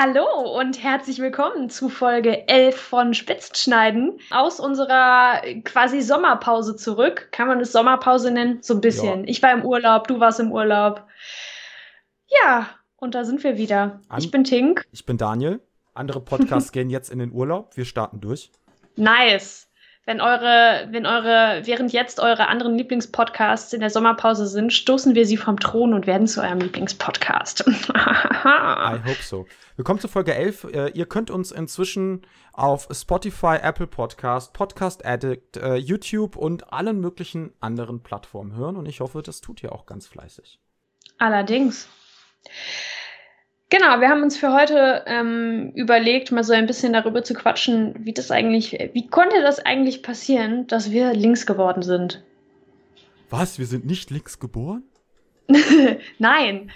Hallo 0.00 0.56
und 0.56 0.80
herzlich 0.80 1.18
willkommen 1.18 1.70
zu 1.70 1.88
Folge 1.88 2.46
11 2.46 2.80
von 2.80 3.14
Spitzschneiden 3.14 4.20
aus 4.30 4.60
unserer 4.60 5.42
quasi 5.64 6.02
Sommerpause 6.02 6.76
zurück. 6.76 7.30
Kann 7.32 7.48
man 7.48 7.58
es 7.58 7.72
Sommerpause 7.72 8.30
nennen? 8.30 8.62
So 8.62 8.74
ein 8.74 8.80
bisschen. 8.80 9.24
Ja. 9.24 9.28
Ich 9.28 9.42
war 9.42 9.52
im 9.52 9.64
Urlaub, 9.64 10.06
du 10.06 10.20
warst 10.20 10.38
im 10.38 10.52
Urlaub. 10.52 11.04
Ja, 12.28 12.68
und 12.94 13.16
da 13.16 13.24
sind 13.24 13.42
wir 13.42 13.58
wieder. 13.58 14.00
An 14.08 14.20
ich 14.20 14.30
bin 14.30 14.44
Tink. 14.44 14.86
Ich 14.92 15.04
bin 15.04 15.18
Daniel. 15.18 15.60
Andere 15.94 16.20
Podcasts 16.20 16.70
gehen 16.72 16.90
jetzt 16.90 17.10
in 17.10 17.18
den 17.18 17.32
Urlaub. 17.32 17.76
Wir 17.76 17.84
starten 17.84 18.20
durch. 18.20 18.52
Nice 18.94 19.67
wenn 20.08 20.22
eure, 20.22 20.88
wenn 20.90 21.04
eure, 21.04 21.66
während 21.66 21.92
jetzt 21.92 22.18
eure 22.18 22.48
anderen 22.48 22.78
Lieblingspodcasts 22.78 23.74
in 23.74 23.80
der 23.80 23.90
Sommerpause 23.90 24.46
sind, 24.46 24.72
stoßen 24.72 25.14
wir 25.14 25.26
sie 25.26 25.36
vom 25.36 25.60
Thron 25.60 25.92
und 25.92 26.06
werden 26.06 26.26
zu 26.26 26.40
eurem 26.40 26.60
Lieblingspodcast. 26.60 27.66
I 27.94 29.00
hope 29.06 29.22
so. 29.22 29.44
Willkommen 29.76 30.00
zu 30.00 30.08
Folge 30.08 30.34
11. 30.34 30.64
Äh, 30.72 30.88
ihr 30.92 31.04
könnt 31.04 31.30
uns 31.30 31.52
inzwischen 31.52 32.22
auf 32.54 32.88
Spotify, 32.90 33.58
Apple 33.60 33.86
Podcast, 33.86 34.54
Podcast 34.54 35.04
Addict, 35.04 35.58
äh, 35.58 35.74
YouTube 35.74 36.36
und 36.36 36.72
allen 36.72 37.00
möglichen 37.00 37.52
anderen 37.60 38.02
Plattformen 38.02 38.56
hören 38.56 38.78
und 38.78 38.86
ich 38.86 39.00
hoffe, 39.00 39.20
das 39.20 39.42
tut 39.42 39.62
ihr 39.62 39.72
auch 39.72 39.84
ganz 39.84 40.06
fleißig. 40.06 40.58
Allerdings. 41.18 41.86
Genau, 43.70 44.00
wir 44.00 44.08
haben 44.08 44.22
uns 44.22 44.38
für 44.38 44.54
heute 44.54 45.04
ähm, 45.06 45.72
überlegt, 45.74 46.32
mal 46.32 46.42
so 46.42 46.54
ein 46.54 46.66
bisschen 46.66 46.94
darüber 46.94 47.22
zu 47.22 47.34
quatschen, 47.34 47.94
wie 47.98 48.14
das 48.14 48.30
eigentlich, 48.30 48.72
wie 48.94 49.06
konnte 49.08 49.42
das 49.42 49.58
eigentlich 49.58 50.02
passieren, 50.02 50.66
dass 50.68 50.90
wir 50.90 51.12
links 51.12 51.44
geworden 51.44 51.82
sind? 51.82 52.22
Was? 53.28 53.58
Wir 53.58 53.66
sind 53.66 53.84
nicht 53.84 54.10
links 54.10 54.38
geboren? 54.38 54.84
Nein. 56.18 56.70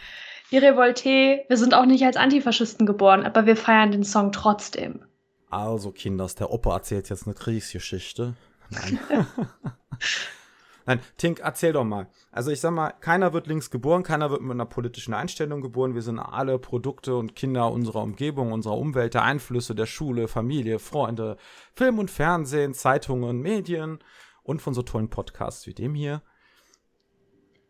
Wir 0.51 0.63
Revolte, 0.63 1.45
wir 1.49 1.57
sind 1.57 1.73
auch 1.73 1.87
nicht 1.87 2.05
als 2.05 2.19
Antifaschisten 2.19 2.85
geboren, 2.85 3.25
aber 3.25 3.47
wir 3.47 3.57
feiern 3.57 3.91
den 3.91 4.05
Song 4.05 4.33
trotzdem. 4.33 5.01
Also, 5.49 5.93
Kinders, 5.93 6.34
der 6.34 6.51
Opa 6.51 6.75
erzählt 6.75 7.09
jetzt 7.09 7.27
eine 7.27 7.34
Kriegsgeschichte. 7.34 8.34
Nein. 8.69 8.99
Nein, 10.86 11.00
Tink, 11.16 11.41
erzähl 11.41 11.72
doch 11.72 11.84
mal. 11.84 12.08
Also 12.30 12.50
ich 12.50 12.61
sag 12.61 12.72
mal, 12.72 12.91
keiner 12.91 13.33
wird 13.33 13.47
links 13.47 13.70
geboren, 13.70 14.02
keiner 14.02 14.30
wird 14.30 14.42
mit 14.42 14.52
einer 14.52 14.66
politischen 14.66 15.14
Einstellung 15.14 15.61
geboren. 15.61 15.94
Wir 15.94 16.02
sind 16.02 16.19
alle 16.19 16.58
Produkte 16.58 17.16
und 17.16 17.36
Kinder 17.36 17.70
unserer 17.70 18.02
Umgebung, 18.02 18.52
unserer 18.52 18.77
Umwelt, 18.77 19.14
der 19.14 19.22
Einflüsse 19.22 19.75
der 19.75 19.86
Schule, 19.86 20.28
Familie, 20.28 20.78
Freunde, 20.78 21.36
Film 21.75 21.98
und 21.98 22.10
Fernsehen, 22.10 22.75
Zeitungen, 22.75 23.41
Medien 23.41 23.98
und 24.42 24.60
von 24.60 24.75
so 24.75 24.83
tollen 24.83 25.08
Podcasts 25.08 25.66
wie 25.66 25.75
dem 25.75 25.94
hier. 25.94 26.22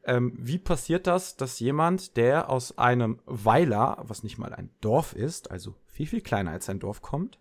Ähm, 0.04 0.32
wie 0.36 0.58
passiert 0.58 1.06
das, 1.06 1.36
dass 1.36 1.60
jemand, 1.60 2.16
der 2.16 2.50
aus 2.50 2.78
einem 2.78 3.20
Weiler, 3.26 3.98
was 4.02 4.24
nicht 4.24 4.38
mal 4.38 4.52
ein 4.52 4.70
Dorf 4.80 5.14
ist, 5.14 5.50
also 5.50 5.74
viel, 5.86 6.06
viel 6.06 6.22
kleiner 6.22 6.50
als 6.50 6.68
ein 6.68 6.80
Dorf 6.80 7.02
kommt, 7.02 7.38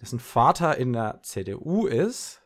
dessen 0.00 0.18
Vater 0.18 0.76
in 0.76 0.92
der 0.92 1.20
CDU 1.22 1.86
ist, 1.86 2.37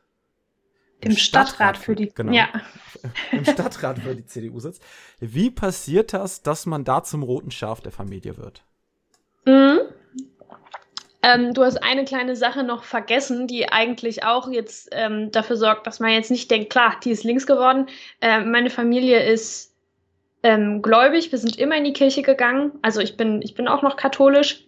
im 1.05 1.17
Stadtrat, 1.17 1.49
Stadtrat 1.49 1.79
für 1.79 1.95
die 1.95 2.13
genau, 2.15 2.33
ja. 2.33 2.49
im 3.33 3.45
Stadtrat 3.45 3.99
für 3.99 4.15
die 4.15 4.27
CDU 4.27 4.61
sitzt. 4.61 4.83
Wie 5.21 5.51
passiert 5.51 6.13
das, 6.13 6.43
dass 6.43 6.67
man 6.67 6.85
da 6.85 7.03
zum 7.03 7.23
roten 7.23 7.51
Schaf 7.51 7.81
der 7.81 7.93
Familie 7.93 8.37
wird? 8.37 8.63
Mhm. 9.45 9.81
Ähm, 11.25 11.55
du 11.55 11.63
hast 11.63 11.83
eine 11.83 12.05
kleine 12.05 12.35
Sache 12.35 12.65
noch 12.65 12.83
vergessen, 12.83 13.47
die 13.47 13.69
eigentlich 13.69 14.25
auch 14.25 14.51
jetzt 14.51 14.89
ähm, 14.93 15.31
dafür 15.31 15.57
sorgt, 15.57 15.87
dass 15.87 16.01
man 16.01 16.11
jetzt 16.11 16.33
nicht 16.33 16.51
denkt, 16.51 16.71
klar, 16.71 16.97
die 17.03 17.13
ist 17.13 17.23
links 17.23 17.47
geworden. 17.47 17.87
Äh, 18.21 18.41
meine 18.41 18.71
Familie 18.71 19.25
ist 19.25 19.73
ähm, 20.43 20.83
gläubig, 20.83 21.31
wir 21.31 21.39
sind 21.39 21.57
immer 21.59 21.77
in 21.77 21.85
die 21.85 21.93
Kirche 21.93 22.23
gegangen. 22.23 22.73
Also 22.83 23.01
ich 23.01 23.17
bin, 23.17 23.41
ich 23.43 23.55
bin 23.55 23.69
auch 23.69 23.83
noch 23.83 23.97
katholisch. 23.97 24.65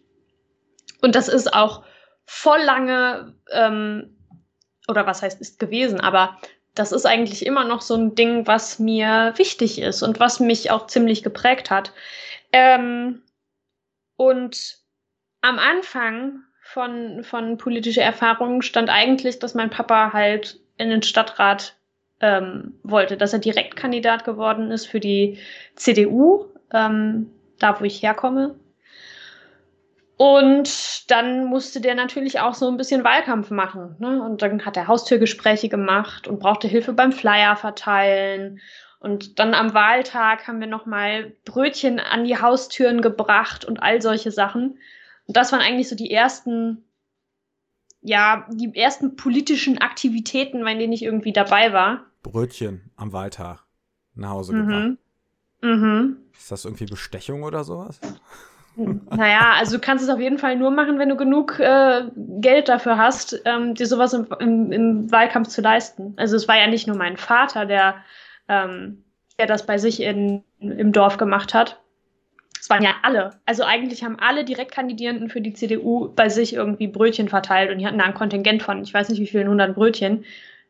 Und 1.03 1.17
das 1.17 1.29
ist 1.29 1.53
auch 1.53 1.85
voll 2.25 2.61
lange 2.63 3.35
ähm, 3.51 4.14
oder 4.89 5.07
was 5.07 5.23
heißt 5.23 5.41
ist 5.41 5.59
gewesen, 5.59 6.01
aber 6.01 6.39
das 6.75 6.93
ist 6.93 7.07
eigentlich 7.07 7.47
immer 7.47 7.65
noch 7.65 7.81
so 7.81 7.95
ein 7.95 8.15
Ding, 8.15 8.47
was 8.47 8.79
mir 8.79 9.33
wichtig 9.37 9.81
ist 9.81 10.03
und 10.03 10.19
was 10.19 10.41
mich 10.41 10.71
auch 10.71 10.87
ziemlich 10.87 11.23
geprägt 11.23 11.71
hat. 11.71 11.93
Ähm, 12.53 13.23
und 14.17 14.79
am 15.41 15.59
Anfang 15.59 16.41
von, 16.63 17.23
von 17.23 17.59
politischer 17.59 18.03
Erfahrung 18.03 18.63
stand 18.63 18.91
eigentlich, 18.91 19.39
dass 19.39 19.55
mein 19.55 19.71
Papa 19.71 20.13
halt 20.13 20.59
in 20.77 20.91
den 20.91 21.03
Stadtrat 21.03 21.77
ähm, 22.21 22.79
wollte, 22.83 23.17
dass 23.17 23.33
er 23.33 23.39
Direktkandidat 23.39 24.25
geworden 24.25 24.71
ist 24.71 24.87
für 24.87 25.01
die 25.01 25.39
CDU, 25.77 26.47
ähm, 26.73 27.31
da 27.59 27.79
wo 27.79 27.85
ich 27.85 28.03
herkomme. 28.03 28.59
Und 30.17 31.11
dann 31.11 31.47
musste 31.47 31.81
der 31.81 31.95
natürlich 31.97 32.39
auch 32.39 32.55
so 32.55 32.69
ein 32.69 32.77
bisschen 32.77 33.03
Wahlkampf 33.03 33.51
machen. 33.51 33.97
Ne? 33.99 34.23
Und 34.23 34.43
dann 34.43 34.65
hat 34.65 34.77
er 34.77 34.87
Haustürgespräche 34.87 35.69
gemacht 35.69 36.29
und 36.29 36.39
brauchte 36.39 36.69
Hilfe 36.69 36.93
beim 36.93 37.11
Flyer 37.11 37.57
verteilen. 37.57 38.61
Und 39.01 39.39
dann 39.39 39.55
am 39.55 39.75
Wahltag 39.75 40.47
haben 40.47 40.61
wir 40.61 40.69
nochmal 40.69 41.33
Brötchen 41.45 41.99
an 41.99 42.25
die 42.25 42.41
Haustüren 42.41 43.03
gebracht 43.03 43.65
und 43.65 43.83
all 43.83 44.01
solche 44.01 44.31
Sachen. 44.31 44.79
Und 45.27 45.37
das 45.37 45.53
waren 45.53 45.61
eigentlich 45.61 45.89
so 45.89 45.97
die 45.97 46.11
ersten, 46.11 46.85
ja, 48.01 48.47
die 48.53 48.75
ersten 48.77 49.17
politischen 49.17 49.79
Aktivitäten, 49.79 50.63
bei 50.63 50.75
denen 50.75 50.93
ich 50.93 51.03
irgendwie 51.03 51.33
dabei 51.33 51.73
war. 51.73 52.07
Brötchen 52.23 52.91
am 52.97 53.13
Wahltag 53.13 53.65
nach 54.15 54.31
Hause 54.31 54.55
mhm. 54.55 54.69
gebracht. 54.69 54.99
Mhm. 55.63 56.17
Ist 56.39 56.53
das 56.53 56.65
irgendwie 56.65 56.87
Bestechung 56.87 57.43
oder 57.43 57.65
sowas? 57.65 58.01
Naja, 58.77 59.55
also 59.57 59.77
du 59.77 59.81
kannst 59.81 60.03
es 60.03 60.11
auf 60.11 60.19
jeden 60.19 60.39
Fall 60.39 60.57
nur 60.57 60.71
machen, 60.71 60.99
wenn 60.99 61.09
du 61.09 61.17
genug 61.17 61.61
äh, 61.61 62.03
Geld 62.17 62.69
dafür 62.69 62.99
hast, 62.99 63.41
ähm, 63.45 63.75
dir 63.75 63.87
sowas 63.87 64.13
im, 64.13 64.27
im, 64.41 64.73
im, 64.73 65.13
Wahlkampf 65.13 65.49
zu 65.49 65.61
leisten. 65.61 66.15
Also 66.17 66.37
es 66.37 66.49
war 66.49 66.59
ja 66.59 66.67
nicht 66.67 66.87
nur 66.87 66.97
mein 66.97 67.17
Vater, 67.17 67.67
der, 67.67 67.97
ähm, 68.49 69.05
der 69.39 69.47
das 69.47 69.67
bei 69.67 69.79
sich 69.79 70.03
in, 70.03 70.43
im 70.59 70.93
Dorf 70.93 71.19
gemacht 71.19 71.55
hat. 71.55 71.81
Es 72.61 72.69
waren 72.71 72.83
ja 72.83 72.95
alle. 73.03 73.31
Also 73.47 73.63
eigentlich 73.63 74.03
haben 74.03 74.19
alle 74.19 74.45
Direktkandidierenden 74.45 75.29
für 75.29 75.41
die 75.41 75.53
CDU 75.53 76.13
bei 76.15 76.29
sich 76.29 76.55
irgendwie 76.55 76.89
Brötchen 76.89 77.29
verteilt 77.29 77.71
und 77.71 77.79
die 77.79 77.87
hatten 77.87 77.99
da 77.99 78.05
ein 78.05 78.15
Kontingent 78.15 78.63
von, 78.63 78.83
ich 78.83 78.93
weiß 78.93 79.09
nicht 79.09 79.21
wie 79.21 79.27
vielen 79.27 79.49
hundert 79.49 79.75
Brötchen, 79.75 80.25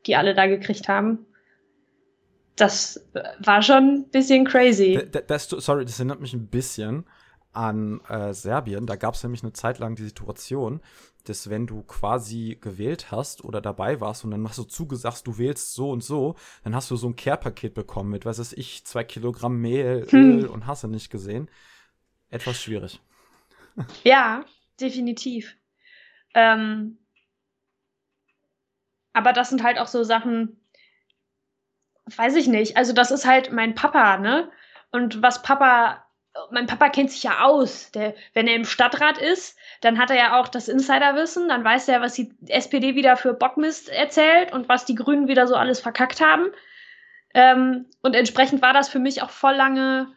die 0.07 0.17
alle 0.17 0.35
da 0.35 0.47
gekriegt 0.47 0.89
haben. 0.89 1.25
Das 2.57 3.09
war 3.39 3.63
schon 3.63 3.95
ein 3.95 4.11
bisschen 4.11 4.45
crazy. 4.45 5.09
Das, 5.11 5.49
das, 5.49 5.65
sorry, 5.65 5.85
das 5.85 5.99
erinnert 5.99 6.21
mich 6.21 6.35
ein 6.35 6.49
bisschen 6.49 7.05
an 7.55 8.01
äh, 8.09 8.35
Serbien. 8.35 8.87
Da 8.87 8.97
gab 8.97 9.15
es 9.15 9.23
nämlich 9.23 9.43
eine 9.43 9.53
Zeit 9.53 9.79
lang 9.79 9.97
die 9.97 10.05
Situation, 10.05 10.81
dass 11.25 11.49
wenn 11.49 11.67
du 11.67 11.83
quasi 11.83 12.59
gewählt 12.61 13.11
hast 13.11 13.45
oder 13.45 13.61
dabei 13.61 14.01
warst 14.01 14.25
und 14.25 14.31
dann 14.31 14.43
machst 14.43 14.59
du 14.59 14.65
zugesagt, 14.65 15.27
du 15.27 15.39
wählst 15.39 15.75
so 15.75 15.91
und 15.91 16.05
so, 16.05 16.37
dann 16.63 16.75
hast 16.75 16.91
du 16.91 16.97
so 16.97 17.09
ein 17.09 17.17
Care-Paket 17.17 17.75
bekommen 17.75 18.11
mit, 18.11 18.27
was 18.27 18.39
weiß 18.39 18.53
ich, 18.53 18.85
zwei 18.85 19.05
Kilogramm 19.05 19.61
Mehl, 19.61 20.07
hm. 20.09 20.39
Öl 20.41 20.47
und 20.47 20.67
hast 20.67 20.85
du 20.85 20.89
nicht 20.89 21.11
gesehen. 21.11 21.49
Etwas 22.31 22.61
schwierig. 22.61 23.01
Ja, 24.05 24.45
definitiv. 24.81 25.57
Ähm, 26.33 26.99
aber 29.13 29.33
das 29.33 29.49
sind 29.49 29.65
halt 29.65 29.81
auch 29.81 29.89
so 29.89 30.05
Sachen, 30.05 30.61
weiß 32.15 32.37
ich 32.37 32.47
nicht. 32.47 32.77
Also 32.77 32.93
das 32.93 33.11
ist 33.11 33.27
halt 33.27 33.51
mein 33.51 33.75
Papa, 33.75 34.19
ne? 34.19 34.49
Und 34.93 35.23
was 35.23 35.43
Papa 35.43 36.04
mein 36.51 36.67
Papa 36.67 36.89
kennt 36.89 37.11
sich 37.11 37.23
ja 37.23 37.43
aus. 37.43 37.91
Der, 37.93 38.15
wenn 38.33 38.47
er 38.47 38.57
im 38.57 38.65
Stadtrat 38.65 39.19
ist, 39.19 39.57
dann 39.81 39.99
hat 39.99 40.11
er 40.11 40.17
ja 40.17 40.41
auch 40.41 40.49
das 40.49 40.69
Insiderwissen, 40.69 41.49
dann 41.49 41.65
weiß 41.65 41.89
er, 41.89 42.01
was 42.01 42.15
die 42.15 42.35
SPD 42.49 42.95
wieder 42.95 43.17
für 43.17 43.35
Bockmist 43.35 43.89
erzählt 43.89 44.53
und 44.53 44.69
was 44.69 44.85
die 44.85 44.95
Grünen 44.95 45.29
wieder 45.29 45.47
so 45.47 45.55
alles 45.55 45.81
verkackt 45.81 46.21
haben. 46.21 46.47
Ähm, 47.35 47.87
und 48.03 48.15
entsprechend 48.15 48.63
war 48.63 48.73
das 48.73 48.89
für 48.89 48.99
mich 48.99 49.23
auch 49.23 49.31
voll 49.31 49.55
lange, 49.55 50.13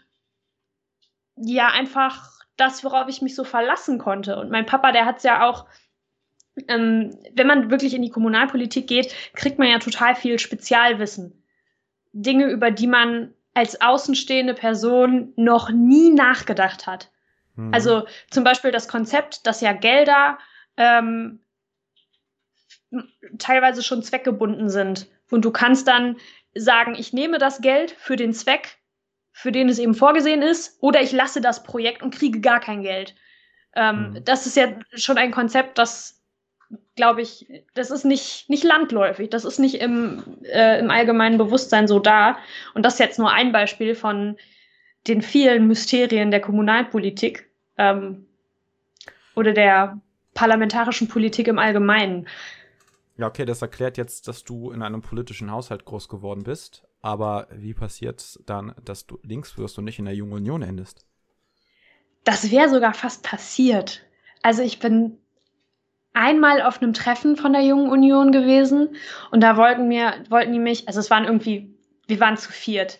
ja, 1.35 1.67
einfach 1.67 2.31
das, 2.57 2.83
worauf 2.83 3.07
ich 3.07 3.21
mich 3.21 3.35
so 3.35 3.43
verlassen 3.43 3.99
konnte. 3.99 4.37
Und 4.37 4.49
mein 4.49 4.65
Papa, 4.65 4.91
der 4.91 5.05
hat 5.05 5.17
es 5.17 5.23
ja 5.23 5.47
auch, 5.47 5.67
ähm, 6.67 7.15
wenn 7.33 7.45
man 7.45 7.69
wirklich 7.69 7.93
in 7.93 8.01
die 8.01 8.09
Kommunalpolitik 8.09 8.87
geht, 8.87 9.13
kriegt 9.35 9.59
man 9.59 9.69
ja 9.69 9.77
total 9.77 10.15
viel 10.15 10.39
Spezialwissen. 10.39 11.43
Dinge, 12.13 12.45
über 12.45 12.71
die 12.71 12.87
man 12.87 13.35
als 13.57 13.81
außenstehende 13.81 14.53
Person 14.53 15.33
noch 15.35 15.71
nie 15.71 16.11
nachgedacht 16.11 16.85
hat. 16.85 17.09
Mhm. 17.55 17.73
Also 17.73 18.05
zum 18.29 18.43
Beispiel 18.43 18.69
das 18.69 18.87
Konzept, 18.87 19.47
dass 19.47 19.61
ja 19.61 19.73
Gelder 19.73 20.37
ähm, 20.77 21.39
teilweise 23.39 23.81
schon 23.81 24.03
zweckgebunden 24.03 24.69
sind. 24.69 25.07
Und 25.31 25.43
du 25.43 25.49
kannst 25.49 25.87
dann 25.87 26.17
sagen, 26.53 26.93
ich 26.93 27.13
nehme 27.13 27.39
das 27.39 27.59
Geld 27.59 27.89
für 27.89 28.15
den 28.15 28.31
Zweck, 28.31 28.77
für 29.31 29.51
den 29.51 29.69
es 29.69 29.79
eben 29.79 29.95
vorgesehen 29.95 30.43
ist, 30.43 30.77
oder 30.79 31.01
ich 31.01 31.11
lasse 31.11 31.41
das 31.41 31.63
Projekt 31.63 32.03
und 32.03 32.13
kriege 32.13 32.41
gar 32.41 32.59
kein 32.59 32.83
Geld. 32.83 33.15
Ähm, 33.75 34.11
mhm. 34.11 34.23
Das 34.23 34.45
ist 34.45 34.55
ja 34.55 34.67
schon 34.93 35.17
ein 35.17 35.31
Konzept, 35.31 35.79
das 35.79 36.16
glaube 36.95 37.21
ich, 37.21 37.47
das 37.73 37.91
ist 37.91 38.03
nicht, 38.05 38.49
nicht 38.49 38.63
landläufig, 38.63 39.29
das 39.29 39.45
ist 39.45 39.59
nicht 39.59 39.75
im, 39.75 40.23
äh, 40.43 40.79
im 40.79 40.89
allgemeinen 40.91 41.37
Bewusstsein 41.37 41.87
so 41.87 41.99
da. 41.99 42.37
Und 42.73 42.83
das 42.83 42.93
ist 42.93 42.99
jetzt 42.99 43.19
nur 43.19 43.31
ein 43.31 43.51
Beispiel 43.51 43.95
von 43.95 44.37
den 45.07 45.21
vielen 45.21 45.67
Mysterien 45.67 46.31
der 46.31 46.41
Kommunalpolitik. 46.41 47.49
Ähm, 47.77 48.27
oder 49.37 49.53
der 49.53 50.01
parlamentarischen 50.33 51.07
Politik 51.07 51.47
im 51.47 51.59
Allgemeinen. 51.59 52.27
Ja, 53.17 53.27
okay, 53.27 53.45
das 53.45 53.61
erklärt 53.61 53.97
jetzt, 53.97 54.27
dass 54.27 54.43
du 54.43 54.71
in 54.71 54.81
einem 54.81 55.01
politischen 55.01 55.51
Haushalt 55.51 55.85
groß 55.85 56.09
geworden 56.09 56.43
bist. 56.43 56.83
Aber 57.01 57.47
wie 57.51 57.73
passiert 57.73 58.39
dann, 58.45 58.73
dass 58.83 59.05
du 59.05 59.19
links 59.23 59.57
wirst 59.57 59.77
und 59.77 59.85
nicht 59.85 59.99
in 59.99 60.05
der 60.05 60.15
Jungen 60.15 60.33
Union 60.33 60.63
endest? 60.63 61.05
Das 62.23 62.51
wäre 62.51 62.69
sogar 62.69 62.93
fast 62.93 63.23
passiert. 63.23 64.03
Also 64.41 64.63
ich 64.63 64.79
bin 64.79 65.17
einmal 66.17 66.61
auf 66.61 66.81
einem 66.81 66.93
Treffen 66.93 67.37
von 67.37 67.53
der 67.53 67.61
Jungen 67.61 67.89
Union 67.89 68.31
gewesen 68.31 68.95
und 69.31 69.41
da 69.41 69.55
wollten 69.55 69.87
mir, 69.87 70.23
wollten 70.29 70.51
die 70.51 70.59
mich, 70.59 70.87
also 70.87 70.99
es 70.99 71.09
waren 71.09 71.25
irgendwie, 71.25 71.73
wir 72.07 72.19
waren 72.19 72.37
zu 72.37 72.51
viert. 72.51 72.99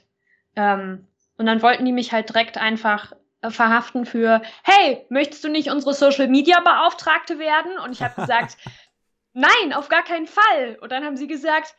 Ähm, 0.56 1.08
und 1.38 1.46
dann 1.46 1.62
wollten 1.62 1.86
die 1.86 1.92
mich 1.92 2.12
halt 2.12 2.30
direkt 2.30 2.58
einfach 2.58 3.14
äh, 3.42 3.50
verhaften 3.50 4.06
für, 4.06 4.42
hey, 4.64 5.06
möchtest 5.10 5.44
du 5.44 5.50
nicht 5.50 5.70
unsere 5.70 5.94
Social 5.94 6.28
Media 6.28 6.60
Beauftragte 6.60 7.40
werden? 7.40 7.78
Und 7.80 7.92
ich 7.92 8.02
habe 8.02 8.20
gesagt, 8.22 8.58
nein, 9.34 9.74
auf 9.74 9.90
gar 9.90 10.04
keinen 10.04 10.28
Fall. 10.28 10.78
Und 10.82 10.92
dann 10.92 11.04
haben 11.04 11.18
sie 11.18 11.28
gesagt, 11.28 11.76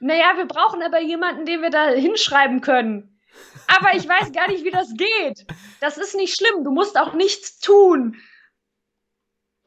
naja, 0.00 0.32
wir 0.36 0.46
brauchen 0.46 0.82
aber 0.82 1.00
jemanden, 1.00 1.44
den 1.44 1.60
wir 1.60 1.70
da 1.70 1.88
hinschreiben 1.88 2.62
können. 2.62 3.20
Aber 3.66 3.94
ich 3.94 4.08
weiß 4.08 4.32
gar 4.32 4.48
nicht, 4.48 4.64
wie 4.64 4.70
das 4.70 4.94
geht. 4.94 5.46
Das 5.80 5.98
ist 5.98 6.16
nicht 6.16 6.34
schlimm. 6.34 6.64
Du 6.64 6.70
musst 6.70 6.98
auch 6.98 7.12
nichts 7.12 7.60
tun. 7.60 8.16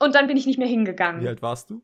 Und 0.03 0.15
dann 0.15 0.27
bin 0.27 0.37
ich 0.37 0.45
nicht 0.45 0.59
mehr 0.59 0.67
hingegangen. 0.67 1.21
Wie 1.21 1.27
alt 1.27 1.41
warst 1.41 1.69
du? 1.69 1.81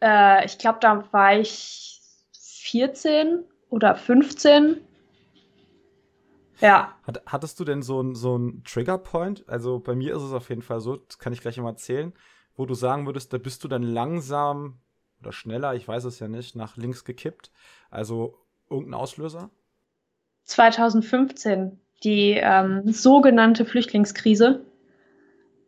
Äh, 0.00 0.44
ich 0.44 0.58
glaube, 0.58 0.78
da 0.80 1.10
war 1.12 1.38
ich 1.38 2.00
14 2.32 3.44
oder 3.70 3.94
15. 3.94 4.80
Ja. 6.60 6.96
Hat, 7.04 7.22
hattest 7.26 7.58
du 7.60 7.64
denn 7.64 7.82
so 7.82 8.00
einen 8.00 8.14
so 8.14 8.50
Triggerpoint? 8.64 9.48
Also 9.48 9.78
bei 9.78 9.94
mir 9.94 10.14
ist 10.14 10.22
es 10.22 10.32
auf 10.32 10.48
jeden 10.48 10.62
Fall 10.62 10.80
so, 10.80 10.96
das 10.96 11.18
kann 11.18 11.32
ich 11.32 11.40
gleich 11.40 11.56
mal 11.58 11.70
erzählen, 11.70 12.12
wo 12.56 12.66
du 12.66 12.74
sagen 12.74 13.06
würdest, 13.06 13.32
da 13.32 13.38
bist 13.38 13.62
du 13.64 13.68
dann 13.68 13.82
langsam 13.82 14.80
oder 15.20 15.32
schneller, 15.32 15.74
ich 15.74 15.86
weiß 15.86 16.04
es 16.04 16.18
ja 16.18 16.28
nicht, 16.28 16.56
nach 16.56 16.76
links 16.76 17.04
gekippt. 17.04 17.50
Also 17.90 18.38
irgendein 18.70 19.00
Auslöser? 19.00 19.50
2015, 20.44 21.80
die 22.04 22.32
ähm, 22.32 22.82
sogenannte 22.92 23.64
Flüchtlingskrise. 23.64 24.64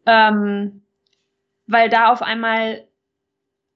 Ähm, 0.07 0.83
weil 1.71 1.89
da 1.89 2.13
auf 2.13 2.21
einmal 2.21 2.87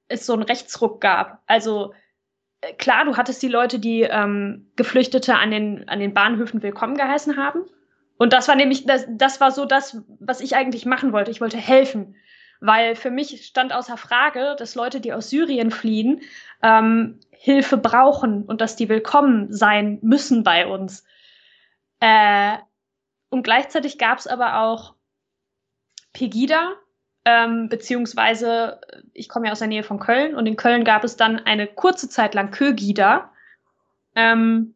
es 0.08 0.26
so 0.26 0.32
einen 0.32 0.42
Rechtsruck 0.42 1.00
gab. 1.00 1.42
Also 1.46 1.94
äh, 2.60 2.72
klar, 2.74 3.04
du 3.04 3.16
hattest 3.16 3.42
die 3.42 3.48
Leute, 3.48 3.78
die 3.78 4.02
ähm, 4.02 4.70
Geflüchtete 4.76 5.36
an 5.36 5.50
den, 5.50 5.88
an 5.88 6.00
den 6.00 6.12
Bahnhöfen 6.12 6.62
willkommen 6.62 6.96
geheißen 6.96 7.36
haben. 7.36 7.62
Und 8.18 8.32
das 8.32 8.48
war 8.48 8.56
nämlich, 8.56 8.84
das, 8.84 9.06
das 9.08 9.40
war 9.40 9.50
so 9.50 9.64
das, 9.64 10.02
was 10.20 10.40
ich 10.40 10.56
eigentlich 10.56 10.86
machen 10.86 11.12
wollte. 11.12 11.30
Ich 11.30 11.40
wollte 11.40 11.56
helfen. 11.56 12.16
Weil 12.60 12.96
für 12.96 13.10
mich 13.10 13.44
stand 13.46 13.72
außer 13.72 13.96
Frage, 13.96 14.56
dass 14.58 14.74
Leute, 14.74 15.00
die 15.00 15.12
aus 15.12 15.30
Syrien 15.30 15.70
fliehen, 15.70 16.22
ähm, 16.62 17.20
Hilfe 17.30 17.76
brauchen 17.76 18.44
und 18.44 18.60
dass 18.60 18.76
die 18.76 18.88
willkommen 18.88 19.52
sein 19.52 19.98
müssen 20.02 20.42
bei 20.44 20.66
uns. 20.66 21.04
Äh, 22.00 22.56
und 23.30 23.42
gleichzeitig 23.42 23.98
gab 23.98 24.18
es 24.18 24.26
aber 24.26 24.60
auch 24.60 24.94
Pegida, 26.12 26.74
ähm, 27.24 27.68
beziehungsweise 27.68 28.80
ich 29.12 29.28
komme 29.28 29.46
ja 29.46 29.52
aus 29.52 29.60
der 29.60 29.68
Nähe 29.68 29.82
von 29.82 29.98
Köln 29.98 30.34
und 30.34 30.46
in 30.46 30.56
Köln 30.56 30.84
gab 30.84 31.04
es 31.04 31.16
dann 31.16 31.38
eine 31.38 31.66
kurze 31.66 32.08
Zeit 32.08 32.34
lang 32.34 32.50
Kögida. 32.50 33.32
Ähm, 34.14 34.74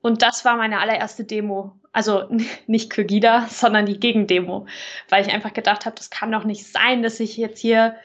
und 0.00 0.22
das 0.22 0.44
war 0.44 0.56
meine 0.56 0.80
allererste 0.80 1.24
Demo. 1.24 1.72
Also 1.92 2.28
nicht 2.66 2.90
Kögida, 2.90 3.46
sondern 3.48 3.86
die 3.86 4.00
Gegendemo, 4.00 4.66
weil 5.08 5.26
ich 5.26 5.32
einfach 5.32 5.52
gedacht 5.52 5.84
habe, 5.84 5.96
das 5.96 6.10
kann 6.10 6.32
doch 6.32 6.44
nicht 6.44 6.66
sein, 6.66 7.02
dass 7.02 7.18
sich 7.18 7.36
jetzt 7.36 7.60
hier 7.60 7.96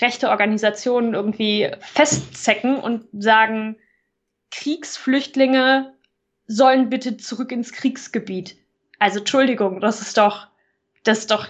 rechte 0.00 0.30
Organisationen 0.30 1.14
irgendwie 1.14 1.70
festzecken 1.80 2.78
und 2.78 3.06
sagen, 3.12 3.76
Kriegsflüchtlinge 4.50 5.94
sollen 6.46 6.88
bitte 6.88 7.16
zurück 7.16 7.52
ins 7.52 7.72
Kriegsgebiet. 7.72 8.56
Also 8.98 9.20
Entschuldigung, 9.20 9.80
das 9.80 10.00
ist 10.00 10.16
doch, 10.16 10.48
das 11.04 11.20
ist 11.20 11.30
doch 11.30 11.48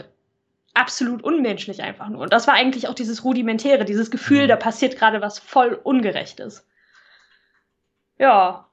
absolut 0.78 1.22
unmenschlich 1.22 1.82
einfach 1.82 2.08
nur. 2.08 2.22
Und 2.22 2.32
das 2.32 2.46
war 2.46 2.54
eigentlich 2.54 2.88
auch 2.88 2.94
dieses 2.94 3.25
Rudimentäre, 3.25 3.84
dieses 3.84 4.10
Gefühl, 4.10 4.44
mhm. 4.44 4.48
da 4.48 4.56
passiert 4.56 4.96
gerade 4.96 5.20
was 5.20 5.38
voll 5.38 5.75
Ungerechtes. 5.75 6.66
Ja. 8.19 8.69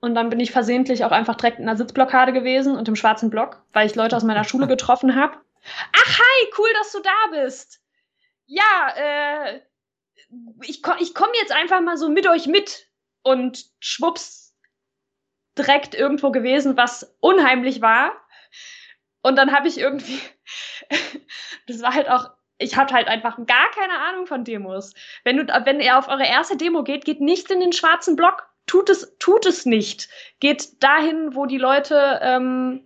Und 0.00 0.14
dann 0.14 0.30
bin 0.30 0.40
ich 0.40 0.50
versehentlich 0.50 1.04
auch 1.04 1.12
einfach 1.12 1.36
direkt 1.36 1.58
in 1.58 1.66
der 1.66 1.76
Sitzblockade 1.76 2.32
gewesen 2.32 2.76
und 2.76 2.88
im 2.88 2.96
schwarzen 2.96 3.30
Block, 3.30 3.62
weil 3.72 3.86
ich 3.86 3.94
Leute 3.94 4.16
aus 4.16 4.24
meiner 4.24 4.44
Schule 4.44 4.66
getroffen 4.68 5.14
habe. 5.14 5.36
Ach, 5.92 6.18
hi, 6.18 6.52
cool, 6.58 6.68
dass 6.78 6.92
du 6.92 6.98
da 7.00 7.42
bist. 7.42 7.80
Ja, 8.46 8.94
äh, 8.96 9.60
ich, 10.62 10.82
ich 10.98 11.14
komme 11.14 11.32
jetzt 11.40 11.52
einfach 11.52 11.80
mal 11.80 11.96
so 11.96 12.08
mit 12.08 12.26
euch 12.26 12.46
mit. 12.46 12.88
Und 13.24 13.66
schwupps, 13.78 14.52
direkt 15.56 15.94
irgendwo 15.94 16.30
gewesen, 16.30 16.76
was 16.76 17.14
unheimlich 17.20 17.80
war. 17.80 18.12
Und 19.22 19.36
dann 19.36 19.52
habe 19.52 19.68
ich 19.68 19.78
irgendwie, 19.78 20.20
das 21.66 21.80
war 21.82 21.94
halt 21.94 22.10
auch, 22.10 22.30
ich 22.58 22.76
hatte 22.76 22.94
halt 22.94 23.08
einfach 23.08 23.36
gar 23.46 23.70
keine 23.74 23.98
Ahnung 23.98 24.26
von 24.26 24.44
Demos. 24.44 24.94
Wenn 25.24 25.36
du, 25.36 25.46
wenn 25.64 25.80
ihr 25.80 25.98
auf 25.98 26.08
eure 26.08 26.26
erste 26.26 26.56
Demo 26.56 26.82
geht, 26.82 27.04
geht 27.04 27.20
nicht 27.20 27.50
in 27.50 27.60
den 27.60 27.72
schwarzen 27.72 28.16
Block. 28.16 28.48
Tut 28.66 28.90
es, 28.90 29.16
tut 29.18 29.46
es 29.46 29.66
nicht. 29.66 30.08
Geht 30.38 30.82
dahin, 30.82 31.34
wo 31.34 31.46
die 31.46 31.58
Leute 31.58 32.20
ähm, 32.22 32.84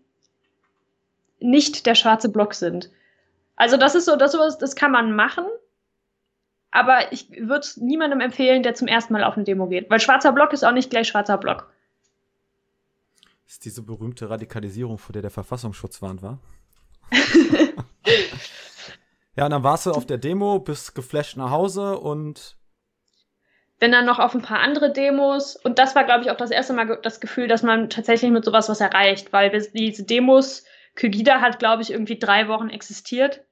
nicht 1.39 1.85
der 1.85 1.95
schwarze 1.95 2.31
Block 2.31 2.55
sind. 2.55 2.91
Also 3.57 3.77
das 3.77 3.95
ist 3.95 4.07
so, 4.07 4.17
das 4.17 4.33
das 4.59 4.77
kann 4.77 4.91
man 4.91 5.15
machen. 5.15 5.45
Aber 6.71 7.13
ich 7.13 7.31
würde 7.31 7.61
es 7.61 7.77
niemandem 7.77 8.21
empfehlen, 8.21 8.63
der 8.63 8.75
zum 8.75 8.89
ersten 8.89 9.13
Mal 9.13 9.25
auf 9.25 9.37
eine 9.37 9.45
Demo 9.45 9.67
geht. 9.67 9.91
Weil 9.91 10.01
schwarzer 10.01 10.33
Block 10.33 10.53
ist 10.53 10.65
auch 10.65 10.73
nicht 10.73 10.91
gleich 10.91 11.09
schwarzer 11.09 11.39
Block. 11.39 11.71
Ist 13.47 13.65
diese 13.65 13.83
berühmte 13.83 14.29
Radikalisierung, 14.29 14.99
vor 14.99 15.13
der 15.13 15.23
der 15.23 15.31
Verfassungsschutz 15.31 16.03
warnt, 16.03 16.21
war? 16.21 16.41
ja, 19.37 19.45
und 19.45 19.51
dann 19.51 19.63
warst 19.63 19.87
du 19.87 19.93
auf 19.93 20.05
der 20.05 20.19
Demo, 20.19 20.59
bist 20.59 20.97
geflasht 20.97 21.37
nach 21.37 21.51
Hause 21.51 21.99
und 21.99 22.57
bin 23.79 23.93
dann 23.93 24.07
noch 24.07 24.19
auf 24.19 24.35
ein 24.35 24.43
paar 24.43 24.61
andere 24.61 24.91
Demos 24.93 25.55
und 25.55 25.79
das 25.79 25.95
war, 25.95 26.05
glaube 26.05 26.25
ich, 26.25 26.31
auch 26.31 26.37
das 26.37 26.51
erste 26.51 26.73
Mal 26.73 26.99
das 27.03 27.21
Gefühl, 27.21 27.47
dass 27.47 27.63
man 27.63 27.91
tatsächlich 27.91 28.31
mit 28.31 28.45
sowas 28.45 28.69
was 28.69 28.81
erreicht, 28.81 29.33
weil 29.33 29.51
diese 29.51 30.05
Demos, 30.05 30.65
Kygida 30.95 31.41
hat, 31.41 31.59
glaube 31.59 31.83
ich, 31.83 31.93
irgendwie 31.93 32.19
drei 32.19 32.49
Wochen 32.49 32.71
existiert. 32.71 33.45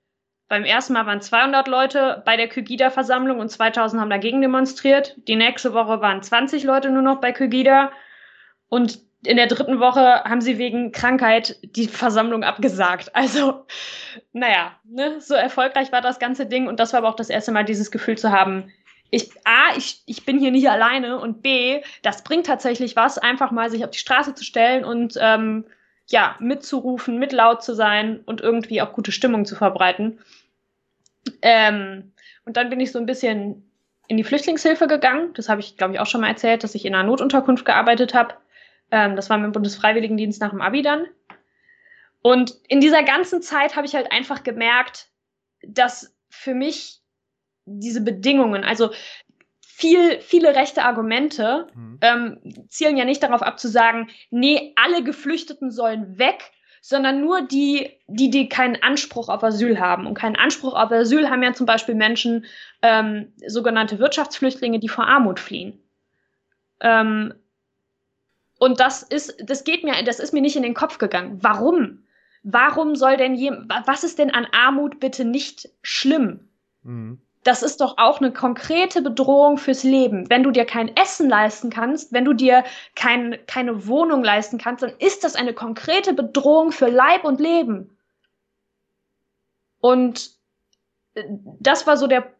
Beim 0.49 0.65
ersten 0.65 0.95
Mal 0.95 1.07
waren 1.07 1.21
200 1.21 1.69
Leute 1.69 2.23
bei 2.25 2.37
der 2.37 2.49
Kygida-Versammlung 2.49 3.39
und 3.39 3.51
2000 3.51 4.01
haben 4.01 4.11
dagegen 4.11 4.41
demonstriert. 4.41 5.15
Die 5.29 5.37
nächste 5.37 5.75
Woche 5.75 6.01
waren 6.01 6.23
20 6.23 6.65
Leute 6.65 6.91
nur 6.91 7.03
noch 7.03 7.21
bei 7.21 7.33
Kygida 7.33 7.93
und 8.69 8.99
in 9.27 9.37
der 9.37 9.47
dritten 9.47 9.81
Woche 9.81 10.25
haben 10.25 10.41
sie 10.41 10.59
wegen 10.59 10.93
Krankheit 10.93 11.59
die 11.63 11.89
Versammlung 11.89 12.45
abgesagt. 12.45 13.11
Also, 13.15 13.65
naja, 14.33 14.73
ne, 14.85 15.21
so 15.21 15.35
erfolgreich 15.35 15.93
war 15.93 16.01
das 16.01 16.19
ganze 16.19 16.47
Ding 16.47 16.67
und 16.67 16.81
das 16.81 16.93
war 16.93 16.99
aber 16.99 17.09
auch 17.09 17.17
das 17.17 17.31
erste 17.31 17.53
Mal 17.53 17.65
dieses 17.65 17.91
Gefühl 17.91 18.19
zu 18.19 18.31
haben, 18.31 18.71
ich, 19.11 19.31
A, 19.45 19.77
ich, 19.77 20.03
ich 20.07 20.25
bin 20.25 20.39
hier 20.39 20.51
nicht 20.51 20.69
alleine 20.69 21.21
und 21.21 21.41
B, 21.41 21.83
das 22.03 22.25
bringt 22.25 22.47
tatsächlich 22.47 22.97
was, 22.97 23.17
einfach 23.17 23.53
mal 23.53 23.71
sich 23.71 23.85
auf 23.85 23.91
die 23.91 23.99
Straße 23.99 24.35
zu 24.35 24.43
stellen 24.43 24.85
und 24.85 25.17
ähm, 25.21 25.65
ja, 26.09 26.37
mitzurufen, 26.41 27.19
mit 27.19 27.33
laut 27.33 27.63
zu 27.63 27.75
sein 27.75 28.21
und 28.27 28.41
irgendwie 28.41 28.83
auch 28.83 28.93
gute 28.93 29.13
Stimmung 29.13 29.45
zu 29.45 29.55
verbreiten. 29.55 30.19
Ähm, 31.43 32.13
und 32.45 32.57
dann 32.57 32.69
bin 32.71 32.81
ich 32.81 32.93
so 32.93 32.99
ein 32.99 33.07
bisschen 33.07 33.71
in 34.09 34.17
die 34.17 34.25
Flüchtlingshilfe 34.25 34.87
gegangen. 34.87 35.33
Das 35.35 35.49
habe 35.49 35.61
ich, 35.61 35.77
glaube 35.77 35.95
ich, 35.95 36.01
auch 36.01 36.07
schon 36.07 36.21
mal 36.21 36.29
erzählt, 36.29 36.63
dass 36.63 36.75
ich 36.75 36.85
in 36.85 36.95
einer 36.95 37.09
Notunterkunft 37.09 37.65
gearbeitet 37.65 38.15
habe. 38.15 38.35
Ähm, 38.91 39.17
das 39.17 39.31
war 39.31 39.39
mit 39.39 39.47
dem 39.47 39.53
Bundesfreiwilligendienst 39.53 40.41
nach 40.41 40.51
dem 40.51 40.61
Abi 40.61 40.83
dann. 40.83 41.07
Und 42.23 42.55
in 42.69 42.81
dieser 42.81 43.03
ganzen 43.03 43.43
Zeit 43.43 43.77
habe 43.77 43.87
ich 43.87 43.95
halt 43.95 44.11
einfach 44.11 44.43
gemerkt, 44.45 45.09
dass 45.63 46.15
für 46.31 46.55
mich 46.55 47.01
diese 47.67 48.01
Bedingungen, 48.01 48.65
also 48.65 48.91
viel, 49.61 50.21
viele 50.21 50.55
rechte 50.55 50.85
Argumente 50.85 51.67
mhm. 51.75 51.99
ähm, 52.01 52.67
zielen 52.69 52.97
ja 52.97 53.05
nicht 53.05 53.23
darauf 53.23 53.43
ab 53.43 53.59
zu 53.59 53.69
sagen, 53.69 54.09
nee, 54.31 54.73
alle 54.77 55.03
Geflüchteten 55.03 55.71
sollen 55.71 56.19
weg, 56.19 56.53
sondern 56.81 57.21
nur 57.21 57.43
die, 57.43 57.91
die, 58.07 58.31
die 58.31 58.49
keinen 58.49 58.83
Anspruch 58.83 59.29
auf 59.29 59.43
Asyl 59.43 59.81
haben. 59.81 60.07
Und 60.07 60.15
keinen 60.15 60.37
Anspruch 60.37 60.75
auf 60.75 60.93
Asyl 60.93 61.29
haben 61.29 61.43
ja 61.43 61.55
zum 61.55 61.67
Beispiel 61.67 61.95
Menschen, 61.95 62.45
ähm, 62.83 63.33
sogenannte 63.47 63.99
Wirtschaftsflüchtlinge, 63.99 64.79
die 64.79 64.89
vor 64.89 65.07
Armut 65.07 65.41
fliehen. 65.41 65.79
Ähm, 66.81 67.35
und 68.59 68.81
das 68.81 69.03
ist, 69.03 69.37
das 69.45 69.65
geht 69.65 69.85
mir, 69.85 70.03
das 70.05 70.21
ist 70.21 70.33
mir 70.33 70.41
nicht 70.41 70.57
in 70.57 70.63
den 70.63 70.75
Kopf 70.75 70.99
gegangen. 70.99 71.39
Warum? 71.43 72.05
Warum 72.43 72.95
soll 72.95 73.17
denn 73.17 73.35
jemand, 73.35 73.73
was 73.87 74.05
ist 74.05 74.19
denn 74.19 74.31
an 74.31 74.47
Armut 74.53 75.01
bitte 75.01 75.25
nicht 75.25 75.69
schlimm? 75.83 76.49
Mhm. 76.83 77.21
Das 77.43 77.63
ist 77.63 77.83
doch 77.83 77.99
auch 77.99 78.21
eine 78.21 78.33
konkrete 78.33 79.03
Bedrohung 79.03 79.59
fürs 79.59 79.83
Leben. 79.83 80.31
Wenn 80.31 80.43
du 80.43 80.51
dir 80.51 80.65
kein 80.65 80.97
Essen 80.97 81.29
leisten 81.29 81.69
kannst, 81.69 82.13
wenn 82.13 82.25
du 82.25 82.33
dir 82.33 82.65
kein, 82.97 83.39
keine 83.47 83.87
Wohnung 83.87 84.25
leisten 84.25 84.57
kannst, 84.57 84.83
dann 84.83 84.95
ist 84.99 85.25
das 85.25 85.37
eine 85.37 85.53
konkrete 85.53 86.15
Bedrohung 86.15 86.73
für 86.73 86.89
Leib 86.89 87.25
und 87.25 87.41
Leben. 87.41 87.99
Und 89.81 90.31
äh, 91.13 91.25
das 91.61 91.87
war 91.87 91.99
so 91.99 92.07
der, 92.07 92.33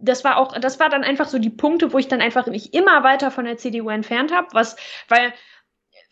das 0.00 0.22
war 0.22 0.36
auch, 0.36 0.56
das 0.58 0.78
war 0.78 0.88
dann 0.88 1.02
einfach 1.02 1.26
so 1.28 1.40
die 1.40 1.50
Punkte, 1.50 1.92
wo 1.92 1.98
ich 1.98 2.06
dann 2.06 2.20
einfach 2.20 2.46
mich 2.46 2.74
immer 2.74 3.02
weiter 3.02 3.32
von 3.32 3.44
der 3.44 3.56
CDU 3.56 3.88
entfernt 3.88 4.32
habe, 4.32 4.46
was, 4.52 4.76
weil 5.08 5.32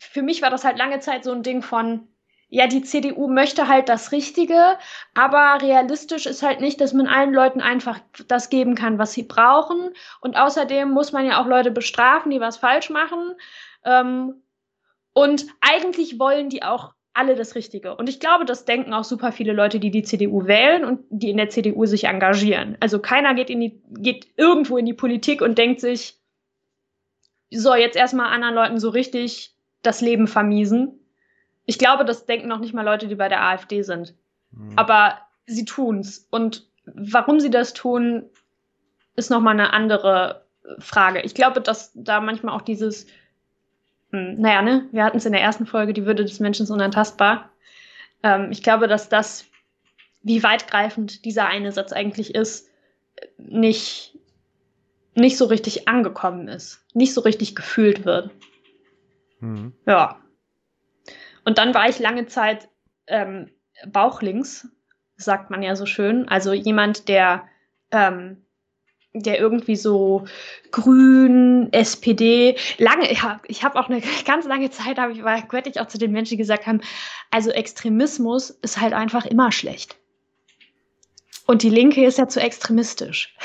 für 0.01 0.23
mich 0.23 0.41
war 0.41 0.49
das 0.49 0.65
halt 0.65 0.79
lange 0.79 0.99
Zeit 0.99 1.23
so 1.23 1.31
ein 1.31 1.43
Ding 1.43 1.61
von, 1.61 2.07
ja, 2.49 2.65
die 2.65 2.81
CDU 2.81 3.27
möchte 3.27 3.67
halt 3.67 3.87
das 3.87 4.11
Richtige, 4.11 4.77
aber 5.13 5.61
realistisch 5.61 6.25
ist 6.25 6.41
halt 6.41 6.59
nicht, 6.59 6.81
dass 6.81 6.91
man 6.91 7.07
allen 7.07 7.33
Leuten 7.33 7.61
einfach 7.61 7.99
das 8.27 8.49
geben 8.49 8.73
kann, 8.73 8.97
was 8.97 9.13
sie 9.13 9.23
brauchen. 9.23 9.93
Und 10.19 10.35
außerdem 10.35 10.89
muss 10.89 11.11
man 11.11 11.25
ja 11.25 11.39
auch 11.39 11.45
Leute 11.45 11.69
bestrafen, 11.69 12.31
die 12.31 12.41
was 12.41 12.57
falsch 12.57 12.89
machen. 12.89 13.35
Ähm, 13.85 14.41
und 15.13 15.45
eigentlich 15.61 16.19
wollen 16.19 16.49
die 16.49 16.63
auch 16.63 16.93
alle 17.13 17.35
das 17.35 17.53
Richtige. 17.55 17.95
Und 17.95 18.09
ich 18.09 18.19
glaube, 18.19 18.45
das 18.45 18.65
denken 18.65 18.93
auch 18.93 19.03
super 19.03 19.31
viele 19.31 19.53
Leute, 19.53 19.79
die 19.79 19.91
die 19.91 20.03
CDU 20.03 20.47
wählen 20.47 20.83
und 20.83 21.05
die 21.09 21.29
in 21.29 21.37
der 21.37 21.49
CDU 21.49 21.85
sich 21.85 22.05
engagieren. 22.05 22.75
Also 22.79 22.99
keiner 22.99 23.35
geht, 23.35 23.51
in 23.51 23.59
die, 23.59 23.81
geht 23.91 24.27
irgendwo 24.35 24.77
in 24.77 24.85
die 24.87 24.93
Politik 24.93 25.41
und 25.41 25.57
denkt 25.57 25.79
sich, 25.79 26.17
so, 27.51 27.75
jetzt 27.75 27.97
erstmal 27.97 28.33
anderen 28.33 28.55
Leuten 28.55 28.79
so 28.79 28.89
richtig 28.89 29.50
das 29.81 30.01
Leben 30.01 30.27
vermiesen 30.27 30.99
ich 31.65 31.77
glaube, 31.77 32.05
das 32.05 32.25
denken 32.25 32.47
noch 32.47 32.59
nicht 32.59 32.73
mal 32.73 32.83
Leute, 32.83 33.07
die 33.07 33.15
bei 33.15 33.29
der 33.29 33.43
AfD 33.43 33.81
sind. 33.81 34.13
Mhm. 34.51 34.77
Aber 34.77 35.19
sie 35.45 35.65
tun's. 35.65 36.27
Und 36.29 36.67
warum 36.85 37.39
sie 37.39 37.49
das 37.49 37.73
tun, 37.73 38.25
ist 39.15 39.29
nochmal 39.29 39.53
eine 39.53 39.73
andere 39.73 40.45
Frage. 40.79 41.21
Ich 41.21 41.35
glaube, 41.35 41.61
dass 41.61 41.91
da 41.93 42.21
manchmal 42.21 42.55
auch 42.55 42.61
dieses, 42.61 43.07
hm, 44.11 44.39
naja, 44.39 44.61
ne, 44.61 44.87
wir 44.91 45.03
hatten 45.03 45.17
es 45.17 45.25
in 45.25 45.33
der 45.33 45.41
ersten 45.41 45.65
Folge, 45.65 45.93
die 45.93 46.05
Würde 46.05 46.23
des 46.23 46.39
Menschen 46.39 46.63
ist 46.63 46.71
unantastbar. 46.71 47.49
Ähm, 48.23 48.51
ich 48.51 48.63
glaube, 48.63 48.87
dass 48.87 49.09
das, 49.09 49.45
wie 50.23 50.43
weitgreifend 50.43 51.25
dieser 51.25 51.47
eine 51.47 51.71
Satz 51.71 51.93
eigentlich 51.93 52.35
ist, 52.35 52.69
nicht, 53.37 54.17
nicht 55.15 55.37
so 55.37 55.45
richtig 55.45 55.87
angekommen 55.87 56.47
ist, 56.47 56.83
nicht 56.93 57.13
so 57.13 57.21
richtig 57.21 57.55
gefühlt 57.55 58.05
wird. 58.05 58.31
Mhm. 59.41 59.73
Ja. 59.85 60.19
Und 61.43 61.57
dann 61.57 61.73
war 61.73 61.89
ich 61.89 61.99
lange 61.99 62.27
Zeit 62.27 62.69
ähm, 63.07 63.49
bauchlinks, 63.87 64.67
sagt 65.17 65.49
man 65.49 65.63
ja 65.63 65.75
so 65.75 65.85
schön. 65.85 66.27
Also 66.29 66.53
jemand, 66.53 67.07
der, 67.07 67.47
ähm, 67.91 68.45
der 69.13 69.39
irgendwie 69.39 69.75
so 69.75 70.25
grün, 70.71 71.69
SPD, 71.73 72.55
lange, 72.77 73.11
ja, 73.13 73.41
ich 73.47 73.63
habe 73.63 73.79
auch 73.79 73.89
eine 73.89 74.01
ganz 74.25 74.45
lange 74.45 74.69
Zeit, 74.69 74.97
habe 74.97 75.11
ich, 75.11 75.23
war, 75.23 75.37
ich 75.37 75.79
auch 75.79 75.87
zu 75.87 75.97
den 75.97 76.11
Menschen, 76.11 76.31
die 76.31 76.37
gesagt 76.37 76.67
haben, 76.67 76.81
also 77.31 77.49
Extremismus 77.51 78.51
ist 78.51 78.79
halt 78.79 78.93
einfach 78.93 79.25
immer 79.25 79.51
schlecht. 79.51 79.97
Und 81.47 81.63
die 81.63 81.69
Linke 81.69 82.05
ist 82.05 82.17
ja 82.17 82.27
zu 82.27 82.39
extremistisch. 82.39 83.35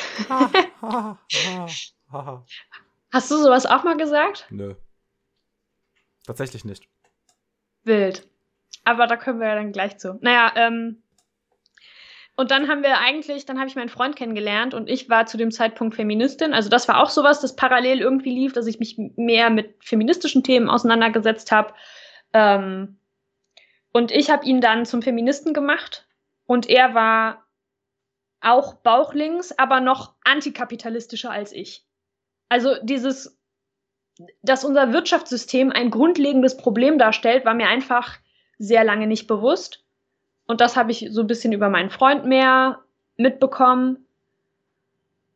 Hast 3.13 3.31
du 3.31 3.37
sowas 3.37 3.67
auch 3.67 3.85
mal 3.85 3.97
gesagt? 3.97 4.47
Nö. 4.51 4.75
Tatsächlich 6.27 6.65
nicht. 6.65 6.89
Wild. 7.85 8.27
Aber 8.85 9.07
da 9.07 9.17
können 9.17 9.41
wir 9.41 9.49
ja 9.49 9.55
dann 9.55 9.73
gleich 9.73 9.99
zu. 9.99 10.19
Naja, 10.21 10.53
ähm, 10.57 11.03
und 12.37 12.51
dann 12.51 12.69
haben 12.69 12.83
wir 12.83 12.99
eigentlich, 12.99 13.47
dann 13.47 13.59
habe 13.59 13.69
ich 13.69 13.77
meinen 13.77 13.89
Freund 13.89 14.15
kennengelernt 14.15 14.75
und 14.75 14.91
ich 14.91 15.09
war 15.09 15.25
zu 15.25 15.39
dem 15.39 15.51
Zeitpunkt 15.51 15.95
Feministin. 15.95 16.53
Also 16.53 16.69
das 16.69 16.87
war 16.87 17.03
auch 17.03 17.09
sowas, 17.09 17.41
das 17.41 17.57
parallel 17.57 18.01
irgendwie 18.01 18.35
lief, 18.35 18.53
dass 18.53 18.67
ich 18.67 18.79
mich 18.79 18.99
mehr 19.17 19.49
mit 19.49 19.83
feministischen 19.83 20.45
Themen 20.45 20.69
auseinandergesetzt 20.69 21.51
habe. 21.51 21.73
Ähm, 22.35 22.99
und 23.93 24.11
ich 24.11 24.29
habe 24.29 24.45
ihn 24.45 24.61
dann 24.61 24.85
zum 24.85 25.01
Feministen 25.01 25.55
gemacht 25.55 26.07
und 26.45 26.69
er 26.69 26.95
war 26.95 27.47
auch 28.43 28.75
bauchlinks, 28.75 29.59
aber 29.59 29.81
noch 29.81 30.15
antikapitalistischer 30.25 31.31
als 31.31 31.53
ich. 31.53 31.87
Also 32.51 32.75
dieses 32.83 33.36
dass 34.43 34.65
unser 34.65 34.93
Wirtschaftssystem 34.93 35.71
ein 35.71 35.91
grundlegendes 35.91 36.57
Problem 36.57 36.99
darstellt, 36.99 37.45
war 37.45 37.55
mir 37.55 37.69
einfach 37.69 38.19
sehr 38.59 38.85
lange 38.85 39.07
nicht 39.07 39.27
bewusst. 39.27 39.85
Und 40.47 40.61
das 40.61 40.77
habe 40.77 40.93
ich 40.93 41.09
so 41.11 41.23
ein 41.23 41.27
bisschen 41.27 41.53
über 41.53 41.69
meinen 41.69 41.91
Freund 41.91 42.25
mehr 42.25 42.81
mitbekommen. 43.17 44.07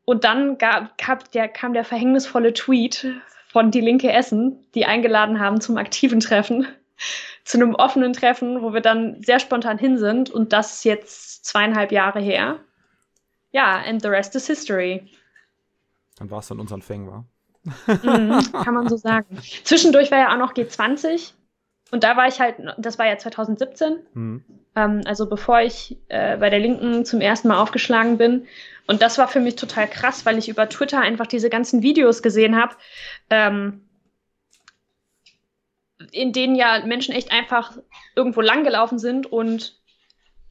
Und 0.05 0.25
dann 0.25 0.59
gab, 0.59 0.97
gab 0.99 1.31
der, 1.33 1.49
kam 1.49 1.73
der 1.73 1.85
verhängnisvolle 1.85 2.53
Tweet 2.53 3.07
von 3.49 3.71
Die 3.71 3.81
Linke 3.81 4.13
Essen, 4.13 4.65
die 4.75 4.87
eingeladen 4.87 5.41
haben 5.41 5.61
zum 5.61 5.77
aktiven 5.77 6.21
Treffen, 6.21 6.67
zu 7.45 7.59
einem 7.59 7.75
offenen 7.75 8.13
Treffen, 8.13 8.63
wo 8.63 8.73
wir 8.73 8.81
dann 8.81 9.23
sehr 9.23 9.41
spontan 9.41 9.79
hin 9.79 9.99
sind. 9.99 10.31
Und 10.31 10.53
das 10.53 10.77
ist 10.77 10.85
jetzt 10.85 11.45
zweieinhalb 11.45 11.93
Jahre 11.93 12.21
her. 12.21 12.61
Ja, 13.53 13.83
and 13.87 14.01
the 14.01 14.09
rest 14.09 14.37
is 14.37 14.47
history. 14.47 15.11
Dann 16.17 16.31
war 16.31 16.39
es 16.39 16.49
dann 16.49 16.61
unseren 16.61 16.83
Fängen, 16.83 17.09
war? 17.09 17.25
Mhm, 17.65 18.53
kann 18.53 18.75
man 18.75 18.89
so 18.89 18.97
sagen. 18.97 19.39
Zwischendurch 19.65 20.11
war 20.11 20.19
ja 20.19 20.33
auch 20.33 20.39
noch 20.39 20.55
G20 20.55 21.33
und 21.91 22.05
da 22.05 22.17
war 22.17 22.29
ich 22.29 22.41
halt, 22.41 22.57
das 22.79 22.99
war 22.99 23.07
ja 23.07 23.19
2017, 23.19 23.99
mhm. 24.15 24.45
ähm, 24.77 25.01
also 25.05 25.29
bevor 25.29 25.61
ich 25.61 25.99
äh, 26.09 26.37
bei 26.37 26.51
der 26.51 26.61
Linken 26.61 27.05
zum 27.05 27.21
ersten 27.21 27.49
Mal 27.49 27.59
aufgeschlagen 27.59 28.19
bin. 28.19 28.47
Und 28.87 29.03
das 29.03 29.19
war 29.19 29.29
für 29.29 29.41
mich 29.41 29.57
total 29.57 29.89
krass, 29.89 30.25
weil 30.27 30.39
ich 30.39 30.49
über 30.49 30.69
Twitter 30.69 31.01
einfach 31.01 31.27
diese 31.27 31.51
ganzen 31.51 31.83
Videos 31.83 32.23
gesehen 32.23 32.57
habe, 32.57 32.77
ähm, 33.29 33.89
in 36.13 36.33
denen 36.33 36.55
ja 36.55 36.85
Menschen 36.87 37.15
echt 37.15 37.31
einfach 37.31 37.77
irgendwo 38.17 38.41
langgelaufen 38.41 38.99
sind 38.99 39.27
und 39.31 39.79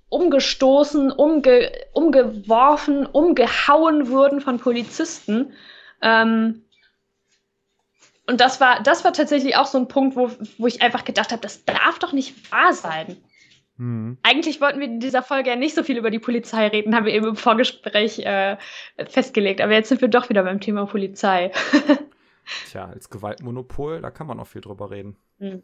umgestoßen, 0.10 1.12
umge 1.12 1.72
umgeworfen, 1.94 3.06
umgehauen 3.06 4.10
wurden 4.10 4.42
von 4.42 4.60
Polizisten. 4.60 5.54
Ähm, 6.02 6.64
und 8.30 8.40
das 8.40 8.62
war, 8.62 8.82
das 8.84 9.04
war 9.04 9.12
tatsächlich 9.12 9.58
auch 9.58 9.66
so 9.66 9.80
ein 9.80 9.88
Punkt, 9.88 10.16
wo, 10.16 10.30
wo 10.58 10.68
ich 10.68 10.82
einfach 10.82 11.04
gedacht 11.04 11.32
habe, 11.32 11.42
das 11.42 11.66
darf 11.66 11.98
doch 11.98 12.14
nicht 12.14 12.52
wahr 12.52 12.74
sein. 12.74 13.18
Mhm. 13.78 14.18
Eigentlich 14.22 14.62
wollten 14.62 14.80
wir 14.80 14.88
in 14.88 15.00
dieser 15.00 15.24
Folge 15.24 15.50
ja 15.50 15.56
nicht 15.56 15.74
so 15.74 15.84
viel 15.84 15.98
über 15.98 16.12
die 16.12 16.20
Polizei 16.20 16.68
reden, 16.68 16.96
haben 16.96 17.06
wir 17.06 17.14
eben 17.14 17.26
im 17.26 17.36
Vorgespräch 17.36 18.20
äh, 18.20 18.58
festgelegt. 19.08 19.62
Aber 19.62 19.74
jetzt 19.74 19.90
sind 19.90 20.02
wir 20.02 20.10
doch 20.10 20.30
wieder 20.30 20.44
beim 20.44 20.60
Thema 20.60 20.86
Polizei. 20.86 21.52
Tja, 22.70 22.86
als 22.86 23.10
Gewaltmonopol, 23.10 24.02
da 24.02 24.12
kann 24.12 24.28
man 24.28 24.38
noch 24.38 24.48
viel 24.48 24.62
drüber 24.62 24.92
reden. 24.92 25.16
Mhm. 25.40 25.64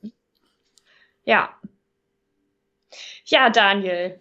Ja. 1.23 1.49
Ja, 3.25 3.49
Daniel. 3.51 4.19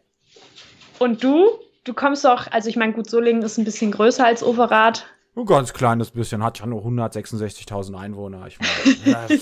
Und 0.99 1.25
du? 1.25 1.49
Du 1.85 1.95
kommst 1.95 2.25
doch, 2.25 2.51
also 2.51 2.69
ich 2.69 2.77
meine, 2.77 2.95
gut, 2.95 3.09
Solingen 3.09 3.43
ist 3.43 3.59
ein 3.59 3.65
bisschen 3.65 3.91
größer 3.91 4.25
als 4.25 4.43
Overath. 4.43 5.07
Ein 5.37 5.47
ganz 5.47 5.73
kleines 5.73 6.11
bisschen, 6.13 6.43
hat 6.45 6.61
ja 6.61 6.67
nur 6.67 6.85
166.000 6.85 7.97
Einwohner. 7.99 8.47
Ich 8.47 8.59
meine, 8.61 9.29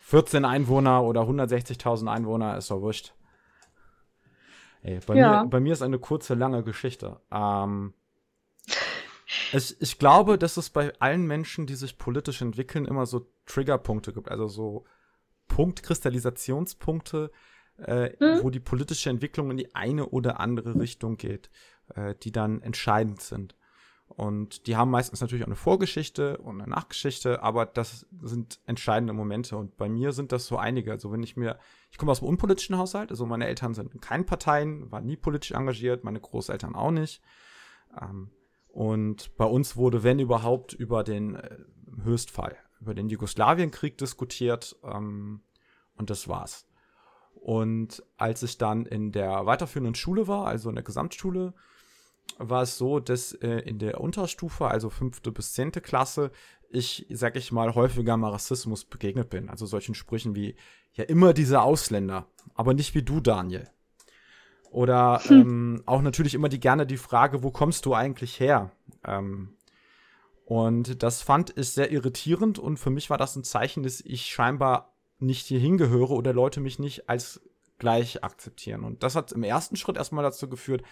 14 0.00 0.44
Einwohner 0.44 1.04
oder 1.04 1.22
160.000 1.22 2.10
Einwohner 2.10 2.58
ist 2.58 2.70
doch 2.70 2.80
wurscht. 2.80 3.14
Ey, 4.82 4.98
bei, 5.06 5.14
ja. 5.14 5.44
mir, 5.44 5.48
bei 5.48 5.60
mir 5.60 5.72
ist 5.72 5.82
eine 5.82 5.98
kurze, 5.98 6.34
lange 6.34 6.64
Geschichte. 6.64 7.20
Ähm, 7.30 7.94
ich, 9.52 9.80
ich 9.80 9.98
glaube, 9.98 10.36
dass 10.36 10.56
es 10.56 10.70
bei 10.70 10.92
allen 10.98 11.26
Menschen, 11.26 11.66
die 11.66 11.76
sich 11.76 11.96
politisch 11.96 12.42
entwickeln, 12.42 12.84
immer 12.84 13.06
so 13.06 13.30
Triggerpunkte 13.46 14.12
gibt, 14.12 14.30
also 14.30 14.48
so 14.48 14.84
Punktkristallisationspunkte, 15.46 17.30
äh, 17.78 18.10
hm? 18.18 18.42
wo 18.42 18.50
die 18.50 18.60
politische 18.60 19.10
Entwicklung 19.10 19.50
in 19.50 19.56
die 19.56 19.74
eine 19.74 20.06
oder 20.06 20.40
andere 20.40 20.78
Richtung 20.78 21.16
geht, 21.16 21.50
äh, 21.94 22.14
die 22.22 22.32
dann 22.32 22.60
entscheidend 22.62 23.22
sind. 23.22 23.54
Und 24.14 24.66
die 24.66 24.76
haben 24.76 24.90
meistens 24.90 25.22
natürlich 25.22 25.42
auch 25.42 25.48
eine 25.48 25.56
Vorgeschichte 25.56 26.36
und 26.38 26.60
eine 26.60 26.70
Nachgeschichte, 26.70 27.42
aber 27.42 27.64
das 27.64 28.06
sind 28.20 28.60
entscheidende 28.66 29.14
Momente. 29.14 29.56
Und 29.56 29.76
bei 29.78 29.88
mir 29.88 30.12
sind 30.12 30.32
das 30.32 30.46
so 30.46 30.58
einige. 30.58 30.92
Also 30.92 31.10
wenn 31.10 31.22
ich 31.22 31.36
mir, 31.36 31.58
ich 31.90 31.96
komme 31.96 32.12
aus 32.12 32.20
einem 32.20 32.28
unpolitischen 32.28 32.76
Haushalt, 32.76 33.10
also 33.10 33.24
meine 33.24 33.46
Eltern 33.46 33.72
sind 33.72 33.94
in 33.94 34.00
keinen 34.00 34.26
Parteien, 34.26 34.92
waren 34.92 35.06
nie 35.06 35.16
politisch 35.16 35.52
engagiert, 35.52 36.04
meine 36.04 36.20
Großeltern 36.20 36.74
auch 36.74 36.90
nicht. 36.90 37.22
Ähm, 38.00 38.30
und 38.68 39.34
bei 39.36 39.46
uns 39.46 39.76
wurde, 39.76 40.02
wenn 40.02 40.18
überhaupt, 40.18 40.74
über 40.74 41.04
den 41.04 41.36
äh, 41.36 41.56
Höchstfall, 42.02 42.56
über 42.80 42.94
den 42.94 43.08
Jugoslawienkrieg 43.08 43.96
diskutiert. 43.96 44.76
Ähm, 44.84 45.40
und 45.96 46.10
das 46.10 46.28
war's. 46.28 46.66
Und 47.34 48.02
als 48.18 48.42
ich 48.42 48.58
dann 48.58 48.86
in 48.86 49.10
der 49.10 49.46
weiterführenden 49.46 49.94
Schule 49.94 50.28
war, 50.28 50.46
also 50.46 50.68
in 50.68 50.74
der 50.74 50.84
Gesamtschule, 50.84 51.54
war 52.38 52.62
es 52.62 52.78
so, 52.78 53.00
dass 53.00 53.32
äh, 53.34 53.58
in 53.60 53.78
der 53.78 54.00
Unterstufe, 54.00 54.68
also 54.68 54.90
fünfte 54.90 55.32
bis 55.32 55.52
zehnte 55.52 55.80
Klasse, 55.80 56.30
ich, 56.70 57.06
sag 57.10 57.36
ich 57.36 57.52
mal, 57.52 57.74
häufiger 57.74 58.16
mal 58.16 58.30
Rassismus 58.30 58.84
begegnet 58.84 59.30
bin. 59.30 59.48
Also 59.48 59.66
solchen 59.66 59.94
Sprüchen 59.94 60.34
wie, 60.34 60.56
ja, 60.94 61.04
immer 61.04 61.34
diese 61.34 61.60
Ausländer, 61.62 62.26
aber 62.54 62.74
nicht 62.74 62.94
wie 62.94 63.02
du, 63.02 63.20
Daniel. 63.20 63.68
Oder 64.70 65.20
hm. 65.24 65.40
ähm, 65.40 65.82
auch 65.84 66.00
natürlich 66.00 66.34
immer 66.34 66.48
die 66.48 66.60
gerne 66.60 66.86
die 66.86 66.96
Frage, 66.96 67.42
wo 67.42 67.50
kommst 67.50 67.84
du 67.84 67.94
eigentlich 67.94 68.40
her? 68.40 68.72
Ähm, 69.04 69.54
und 70.46 71.02
das 71.02 71.22
fand 71.22 71.56
ich 71.56 71.70
sehr 71.70 71.92
irritierend 71.92 72.58
und 72.58 72.78
für 72.78 72.90
mich 72.90 73.10
war 73.10 73.18
das 73.18 73.36
ein 73.36 73.44
Zeichen, 73.44 73.82
dass 73.82 74.00
ich 74.00 74.26
scheinbar 74.26 74.94
nicht 75.18 75.46
hier 75.46 75.60
hingehöre 75.60 76.10
oder 76.10 76.32
Leute 76.32 76.60
mich 76.60 76.78
nicht 76.78 77.08
als 77.08 77.42
gleich 77.78 78.24
akzeptieren. 78.24 78.82
Und 78.84 79.02
das 79.02 79.14
hat 79.14 79.32
im 79.32 79.42
ersten 79.42 79.76
Schritt 79.76 79.96
erstmal 79.96 80.24
dazu 80.24 80.48
geführt, 80.48 80.82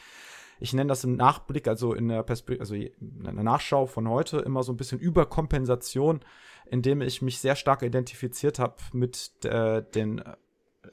ich 0.61 0.75
nenne 0.75 0.89
das 0.89 1.05
im 1.05 1.17
Nachblick, 1.17 1.67
also 1.67 1.95
in 1.95 2.09
der 2.09 2.23
Perspektive, 2.23 2.61
also 2.61 2.75
in 2.75 3.25
der 3.25 3.33
Nachschau 3.33 3.87
von 3.87 4.09
heute 4.09 4.39
immer 4.39 4.63
so 4.63 4.73
ein 4.73 4.77
bisschen 4.77 5.01
Überkompensation, 5.01 6.21
indem 6.67 7.01
ich 7.01 7.23
mich 7.23 7.39
sehr 7.39 7.57
stark 7.57 7.83
identifiziert 7.83 8.59
habe 8.59 8.77
mit 8.93 9.33
äh, 9.45 9.83
den 9.83 10.19
äh, 10.19 10.37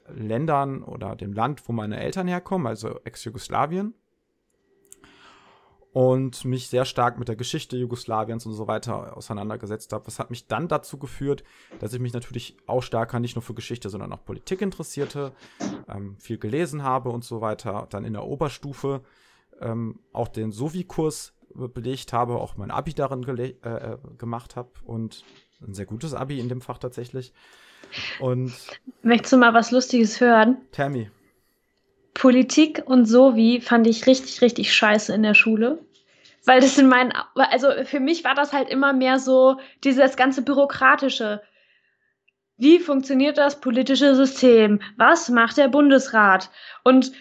Ländern 0.08 0.82
oder 0.82 1.14
dem 1.14 1.34
Land, 1.34 1.68
wo 1.68 1.72
meine 1.72 2.00
Eltern 2.00 2.26
herkommen, 2.26 2.66
also 2.66 2.98
Ex-Jugoslawien. 3.04 3.94
Und 5.92 6.44
mich 6.44 6.68
sehr 6.68 6.84
stark 6.84 7.18
mit 7.18 7.28
der 7.28 7.34
Geschichte 7.34 7.76
Jugoslawiens 7.76 8.46
und 8.46 8.52
so 8.52 8.68
weiter 8.68 9.16
auseinandergesetzt 9.16 9.92
habe. 9.92 10.04
Das 10.04 10.18
hat 10.18 10.30
mich 10.30 10.46
dann 10.46 10.68
dazu 10.68 10.98
geführt, 10.98 11.44
dass 11.80 11.92
ich 11.92 11.98
mich 11.98 12.12
natürlich 12.12 12.56
auch 12.66 12.82
stärker 12.82 13.18
nicht 13.18 13.34
nur 13.34 13.42
für 13.42 13.54
Geschichte, 13.54 13.88
sondern 13.88 14.12
auch 14.12 14.24
Politik 14.24 14.60
interessierte, 14.60 15.32
ähm, 15.88 16.16
viel 16.18 16.38
gelesen 16.38 16.84
habe 16.84 17.08
und 17.08 17.24
so 17.24 17.40
weiter. 17.40 17.86
Dann 17.90 18.04
in 18.04 18.12
der 18.12 18.24
Oberstufe 18.24 19.02
ähm, 19.60 20.00
auch 20.12 20.28
den 20.28 20.52
Sovi-Kurs 20.52 21.34
belegt 21.54 22.12
habe, 22.12 22.36
auch 22.36 22.56
mein 22.56 22.70
Abi 22.70 22.94
darin 22.94 23.26
äh, 23.26 23.52
äh, 23.62 23.98
gemacht 24.16 24.56
habe 24.56 24.70
und 24.84 25.24
ein 25.60 25.74
sehr 25.74 25.86
gutes 25.86 26.14
Abi 26.14 26.38
in 26.38 26.48
dem 26.48 26.60
Fach 26.60 26.78
tatsächlich. 26.78 27.32
Und 28.20 28.52
Möchtest 29.02 29.32
du 29.32 29.38
mal 29.38 29.54
was 29.54 29.70
Lustiges 29.70 30.20
hören? 30.20 30.58
Tammy. 30.72 31.10
Politik 32.14 32.82
und 32.86 33.06
Sovi 33.06 33.60
fand 33.60 33.86
ich 33.86 34.06
richtig, 34.06 34.40
richtig 34.42 34.74
scheiße 34.74 35.14
in 35.14 35.22
der 35.22 35.34
Schule. 35.34 35.78
Weil 36.44 36.60
das 36.60 36.78
in 36.78 36.88
meinen, 36.88 37.12
also 37.34 37.68
für 37.84 38.00
mich 38.00 38.24
war 38.24 38.34
das 38.34 38.52
halt 38.52 38.70
immer 38.70 38.92
mehr 38.92 39.18
so 39.18 39.56
dieses 39.84 40.16
ganze 40.16 40.42
Bürokratische. 40.42 41.42
Wie 42.56 42.78
funktioniert 42.78 43.38
das 43.38 43.60
politische 43.60 44.14
System? 44.16 44.80
Was 44.96 45.28
macht 45.28 45.58
der 45.58 45.68
Bundesrat? 45.68 46.50
Und 46.84 47.12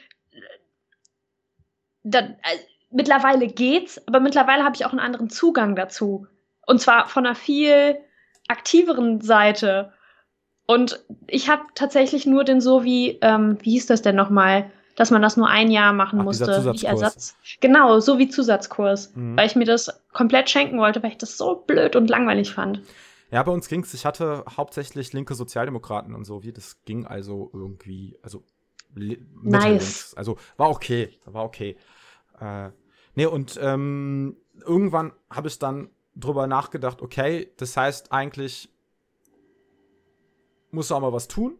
da, 2.12 2.20
äh, 2.20 2.58
mittlerweile 2.92 3.48
geht's, 3.48 4.02
aber 4.08 4.20
mittlerweile 4.20 4.64
habe 4.64 4.76
ich 4.76 4.86
auch 4.86 4.92
einen 4.92 5.00
anderen 5.00 5.30
Zugang 5.30 5.76
dazu. 5.76 6.28
Und 6.66 6.82
zwar 6.82 7.08
von 7.08 7.26
einer 7.26 7.36
viel 7.36 7.98
aktiveren 8.48 9.22
Seite. 9.22 9.94
Und 10.66 11.04
ich 11.28 11.50
habe 11.50 11.64
tatsächlich 11.76 12.26
nur 12.26 12.44
den 12.44 12.62
so 12.62 12.84
wie, 12.84 13.20
ähm, 13.22 13.58
wie 13.62 13.72
hieß 13.72 13.88
das 13.88 14.02
denn 14.02 14.16
nochmal, 14.16 14.72
dass 14.96 15.12
man 15.12 15.22
das 15.22 15.38
nur 15.38 15.48
ein 15.48 15.70
Jahr 15.70 15.94
machen 15.94 16.20
Ach, 16.20 16.26
musste, 16.26 16.74
wie 16.74 16.86
Ersatz. 16.86 17.38
Genau, 17.62 18.00
so 18.00 18.18
wie 18.18 18.30
Zusatzkurs, 18.30 19.16
mhm. 19.16 19.38
weil 19.38 19.48
ich 19.48 19.56
mir 19.56 19.66
das 19.66 20.04
komplett 20.12 20.50
schenken 20.50 20.80
wollte, 20.80 21.04
weil 21.04 21.12
ich 21.12 21.18
das 21.18 21.38
so 21.38 21.56
blöd 21.56 21.96
und 21.96 22.10
langweilig 22.10 22.52
fand. 22.52 22.82
Ja, 23.30 23.44
bei 23.44 23.52
uns 23.52 23.68
ging's. 23.68 23.94
Ich 23.94 24.06
hatte 24.06 24.44
hauptsächlich 24.56 25.14
linke 25.14 25.36
Sozialdemokraten 25.36 26.16
und 26.16 26.26
so 26.26 26.44
wie. 26.44 26.52
Das 26.52 26.84
ging 26.86 27.06
also 27.06 27.52
irgendwie, 27.54 28.18
also 28.24 28.44
nice. 28.96 30.14
Also 30.16 30.38
war 30.56 30.70
okay, 30.70 31.10
war 31.26 31.44
okay. 31.44 31.78
Äh, 32.40 32.70
nee, 33.16 33.26
und 33.26 33.60
ähm, 33.62 34.38
irgendwann 34.66 35.14
habe 35.30 35.48
ich 35.48 35.60
dann 35.60 35.90
drüber 36.16 36.48
nachgedacht, 36.48 37.02
okay, 37.02 37.52
das 37.58 37.78
heißt 37.78 38.12
eigentlich, 38.12 38.70
musst 40.72 40.92
du 40.92 40.96
auch 40.96 41.02
mal 41.02 41.14
was 41.14 41.28
tun. 41.28 41.58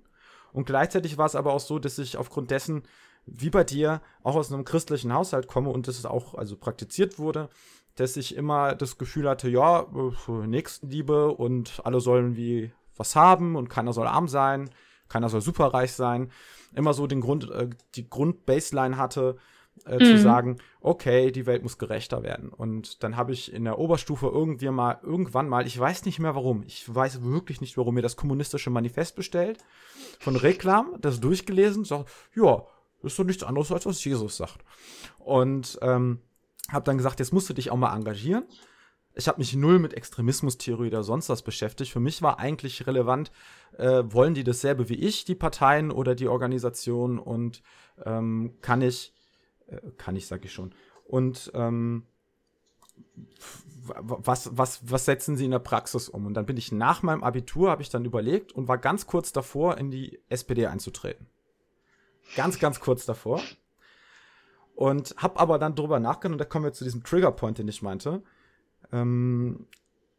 Und 0.54 0.66
gleichzeitig 0.66 1.18
war 1.18 1.26
es 1.26 1.36
aber 1.36 1.54
auch 1.54 1.60
so, 1.60 1.80
dass 1.80 2.00
ich 2.00 2.18
aufgrund 2.18 2.52
dessen, 2.52 2.84
wie 3.26 3.50
bei 3.50 3.64
dir, 3.64 4.02
auch 4.24 4.36
aus 4.36 4.52
einem 4.52 4.66
christlichen 4.66 5.14
Haushalt 5.14 5.48
komme 5.48 5.70
und 5.70 5.88
das 5.88 6.06
auch 6.06 6.34
also 6.34 6.56
praktiziert 6.58 7.20
wurde, 7.20 7.50
dass 7.96 8.18
ich 8.18 8.36
immer 8.36 8.76
das 8.76 8.98
Gefühl 8.98 9.28
hatte, 9.28 9.50
ja, 9.50 9.88
Nächstenliebe 10.28 11.32
und 11.32 11.82
alle 11.84 12.00
sollen 12.00 12.36
wie 12.36 12.72
was 12.96 13.16
haben 13.16 13.56
und 13.56 13.70
keiner 13.70 13.94
soll 13.94 14.08
arm 14.08 14.28
sein, 14.28 14.70
keiner 15.10 15.30
soll 15.30 15.42
superreich 15.42 15.94
sein. 15.94 16.32
Immer 16.74 16.94
so 16.94 17.08
den 17.08 17.22
Grund, 17.22 17.50
äh, 17.52 17.70
die 17.96 18.10
Grundbaseline 18.10 18.98
hatte, 18.98 19.38
äh, 19.88 19.96
mhm. 19.96 20.06
zu 20.06 20.20
sagen, 20.20 20.58
okay, 20.82 21.32
die 21.32 21.46
Welt 21.46 21.64
muss 21.64 21.78
gerechter 21.78 22.24
werden. 22.24 22.50
Und 22.50 23.04
dann 23.04 23.18
habe 23.18 23.32
ich 23.34 23.54
in 23.54 23.64
der 23.64 23.80
Oberstufe 23.80 24.28
irgendwie 24.28 24.70
mal, 24.70 25.00
irgendwann 25.04 25.50
mal, 25.50 25.66
ich 25.66 25.78
weiß 25.78 26.06
nicht 26.06 26.20
mehr 26.20 26.36
warum, 26.36 26.64
ich 26.64 26.94
weiß 26.94 27.24
wirklich 27.24 27.62
nicht 27.62 27.78
warum, 27.78 27.96
mir 27.96 28.02
das 28.02 28.16
kommunistische 28.16 28.70
Manifest 28.70 29.16
bestellt, 29.16 29.60
von 30.20 30.36
Reklam, 30.36 30.96
das 31.00 31.20
durchgelesen, 31.20 31.86
sagt, 31.86 32.10
ja, 32.36 32.64
ist 33.04 33.18
doch 33.18 33.24
nichts 33.24 33.44
anderes, 33.44 33.72
als 33.72 33.86
was 33.86 34.04
Jesus 34.04 34.38
sagt. 34.38 34.60
Und 35.20 35.78
ähm, 35.82 36.20
habe 36.70 36.86
dann 36.86 36.98
gesagt, 36.98 37.20
jetzt 37.20 37.34
musst 37.34 37.50
du 37.50 37.54
dich 37.54 37.72
auch 37.72 37.78
mal 37.78 37.96
engagieren. 37.96 38.46
Ich 39.14 39.28
habe 39.28 39.40
mich 39.40 39.56
null 39.56 39.80
mit 39.80 39.96
Extremismustheorie 39.96 40.88
oder 40.88 41.04
sonst 41.04 41.30
was 41.30 41.42
beschäftigt. 41.42 41.92
Für 41.92 42.00
mich 42.00 42.22
war 42.22 42.38
eigentlich 42.38 42.86
relevant, 42.86 43.32
äh, 43.78 44.04
wollen 44.06 44.36
die 44.36 44.44
dasselbe 44.44 44.90
wie 44.90 44.96
ich, 44.96 45.26
die 45.26 45.34
Parteien 45.34 45.92
oder 45.92 46.14
die 46.14 46.28
Organisation 46.28 47.18
und 47.18 47.64
ähm, 48.06 48.54
kann 48.62 48.82
ich 48.82 49.14
äh, 49.68 49.80
kann 49.98 50.16
ich, 50.16 50.28
sag 50.28 50.44
ich 50.46 50.52
schon. 50.52 50.74
Und 51.06 51.52
ähm, 51.54 52.04
was, 53.88 54.58
was, 54.58 54.92
was 54.92 55.06
setzen 55.06 55.38
sie 55.38 55.46
in 55.46 55.52
der 55.52 55.60
Praxis 55.60 56.10
um? 56.10 56.26
Und 56.26 56.34
dann 56.34 56.46
bin 56.46 56.58
ich 56.58 56.72
nach 56.72 57.04
meinem 57.04 57.24
Abitur, 57.24 57.70
habe 57.70 57.82
ich 57.82 57.90
dann 57.90 58.06
überlegt 58.06 58.52
und 58.52 58.68
war 58.68 58.78
ganz 58.78 59.08
kurz 59.08 59.32
davor, 59.32 59.78
in 59.78 59.92
die 59.92 60.20
SPD 60.30 60.68
einzutreten. 60.68 61.28
Ganz, 62.36 62.60
ganz 62.60 62.80
kurz 62.80 63.06
davor. 63.06 63.42
Und 64.76 65.16
habe 65.18 65.40
aber 65.40 65.58
dann 65.58 65.76
drüber 65.76 66.00
nachgedacht, 66.00 66.34
und 66.34 66.38
da 66.38 66.46
kommen 66.46 66.66
wir 66.66 66.74
zu 66.74 66.84
diesem 66.84 67.04
Triggerpoint, 67.04 67.58
den 67.58 67.68
ich 67.68 67.82
meinte. 67.82 68.22
Ähm, 68.92 69.68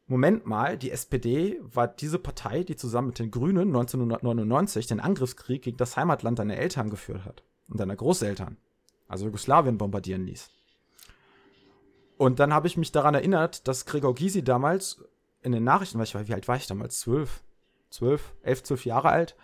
Moment 0.06 0.46
mal, 0.46 0.78
die 0.78 0.90
SPD 0.90 1.60
war 1.60 1.86
diese 1.86 2.18
Partei, 2.18 2.64
die 2.64 2.76
zusammen 2.76 3.08
mit 3.08 3.18
den 3.18 3.30
Grünen 3.30 3.68
1999 3.68 4.86
den 4.86 5.00
Angriffskrieg 5.00 5.62
gegen 5.62 5.76
das 5.76 5.98
Heimatland 5.98 6.38
deiner 6.38 6.56
Eltern 6.56 6.88
geführt 6.88 7.26
hat 7.26 7.44
und 7.68 7.78
deiner 7.78 7.94
Großeltern 7.94 8.56
also 9.08 9.24
Jugoslawien 9.24 9.78
bombardieren 9.78 10.26
ließ. 10.26 10.50
Und 12.18 12.40
dann 12.40 12.52
habe 12.52 12.66
ich 12.66 12.76
mich 12.76 12.92
daran 12.92 13.14
erinnert, 13.14 13.66
dass 13.66 13.86
Gregor 13.86 14.14
Gysi 14.14 14.42
damals 14.42 15.02
in 15.42 15.52
den 15.52 15.64
Nachrichten, 15.64 15.98
weil 15.98 16.04
ich 16.04 16.14
war, 16.14 16.26
wie 16.26 16.34
alt 16.34 16.48
war 16.48 16.56
ich 16.56 16.66
damals? 16.66 17.00
Zwölf, 17.00 17.42
zwölf, 17.90 18.34
elf, 18.42 18.62
zwölf 18.62 18.84
Jahre 18.84 19.08
alt, 19.08 19.36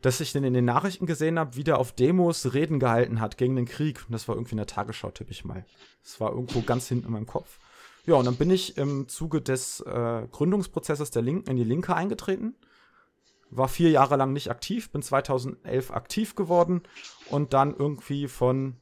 dass 0.00 0.20
ich 0.20 0.32
den 0.32 0.44
in 0.44 0.54
den 0.54 0.64
Nachrichten 0.64 1.06
gesehen 1.06 1.38
habe, 1.38 1.56
wie 1.56 1.64
der 1.64 1.78
auf 1.78 1.92
Demos 1.92 2.54
Reden 2.54 2.78
gehalten 2.78 3.20
hat 3.20 3.36
gegen 3.36 3.56
den 3.56 3.66
Krieg. 3.66 4.04
Und 4.06 4.12
das 4.12 4.28
war 4.28 4.36
irgendwie 4.36 4.52
in 4.52 4.58
der 4.58 4.66
Tagesschau, 4.66 5.10
tippe 5.10 5.32
ich 5.32 5.44
mal. 5.44 5.66
Das 6.02 6.20
war 6.20 6.30
irgendwo 6.30 6.62
ganz 6.62 6.86
hinten 6.88 7.06
in 7.06 7.12
meinem 7.12 7.26
Kopf. 7.26 7.58
Ja, 8.06 8.14
und 8.14 8.24
dann 8.24 8.36
bin 8.36 8.50
ich 8.50 8.78
im 8.78 9.08
Zuge 9.08 9.42
des 9.42 9.80
äh, 9.80 10.26
Gründungsprozesses 10.30 11.10
der 11.10 11.22
Linken 11.22 11.50
in 11.50 11.56
die 11.56 11.64
Linke 11.64 11.94
eingetreten 11.94 12.54
war 13.50 13.68
vier 13.68 13.90
Jahre 13.90 14.16
lang 14.16 14.32
nicht 14.32 14.50
aktiv, 14.50 14.90
bin 14.90 15.02
2011 15.02 15.90
aktiv 15.90 16.34
geworden 16.34 16.82
und 17.30 17.52
dann 17.52 17.74
irgendwie 17.74 18.28
von 18.28 18.76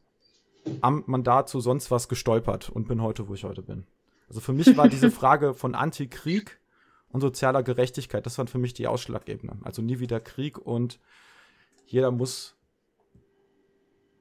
Amtmandat 0.80 1.48
zu 1.48 1.60
sonst 1.60 1.90
was 1.90 2.08
gestolpert 2.08 2.68
und 2.68 2.88
bin 2.88 3.02
heute, 3.02 3.28
wo 3.28 3.34
ich 3.34 3.44
heute 3.44 3.62
bin. 3.62 3.86
Also 4.28 4.40
für 4.40 4.52
mich 4.52 4.76
war 4.76 4.88
diese 4.88 5.10
Frage 5.10 5.54
von 5.54 5.74
Antikrieg 5.74 6.60
und 7.10 7.22
sozialer 7.22 7.62
Gerechtigkeit, 7.62 8.26
das 8.26 8.36
waren 8.36 8.48
für 8.48 8.58
mich 8.58 8.74
die 8.74 8.86
Ausschlaggebenden. 8.86 9.60
Also 9.64 9.80
nie 9.80 9.98
wieder 9.98 10.20
Krieg 10.20 10.58
und 10.58 11.00
jeder 11.86 12.10
muss 12.10 12.54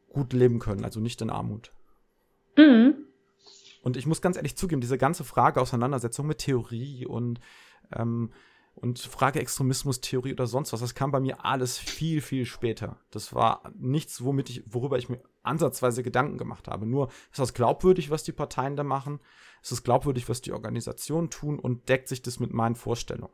gut 0.10 0.32
leben 0.32 0.60
können, 0.60 0.86
also 0.86 1.02
nicht 1.02 1.22
in 1.22 1.30
Armut. 1.30 1.74
Mhm. 2.58 2.96
Und 3.84 3.98
ich 3.98 4.06
muss 4.06 4.22
ganz 4.22 4.38
ehrlich 4.38 4.56
zugeben, 4.58 4.82
diese 4.82 4.98
ganze 4.98 5.24
Frage 5.24 5.62
Auseinandersetzung 5.62 6.28
mit 6.28 6.40
Theorie 6.40 7.06
und 7.06 7.40
ähm, 7.92 8.32
und 8.78 9.00
Frage 9.00 9.40
Extremismustheorie 9.40 10.34
oder 10.34 10.48
sonst 10.48 10.74
was, 10.74 10.82
das 10.82 10.96
kam 10.96 11.12
bei 11.12 11.20
mir 11.20 11.44
alles 11.46 11.78
viel, 11.78 12.22
viel 12.22 12.46
später. 12.46 12.98
Das 13.12 13.34
war 13.34 13.64
nichts, 13.78 14.24
womit 14.24 14.50
ich, 14.50 14.64
worüber 14.66 14.98
ich 14.98 15.10
mir 15.10 15.20
ansatzweise 15.44 16.04
Gedanken 16.04 16.38
gemacht 16.38 16.68
habe. 16.68 16.86
Nur 16.86 17.10
ist 17.32 17.40
das 17.40 17.54
glaubwürdig, 17.54 18.10
was 18.12 18.24
die 18.24 18.32
Parteien 18.32 18.76
da 18.76 18.84
machen? 18.84 19.20
Ist 19.64 19.72
es 19.72 19.84
glaubwürdig, 19.84 20.30
was 20.30 20.42
die 20.42 20.52
Organisationen 20.52 21.30
tun 21.30 21.60
und 21.60 21.90
deckt 21.90 22.08
sich 22.08 22.22
das 22.22 22.40
mit 22.40 22.54
meinen 22.54 22.76
Vorstellungen? 22.76 23.34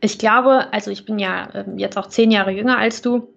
Ich 0.00 0.18
glaube, 0.18 0.72
also 0.72 0.90
ich 0.90 1.04
bin 1.04 1.18
ja 1.18 1.46
äh, 1.50 1.64
jetzt 1.76 1.96
auch 1.96 2.08
zehn 2.08 2.30
Jahre 2.30 2.50
jünger 2.50 2.78
als 2.78 3.02
du. 3.02 3.28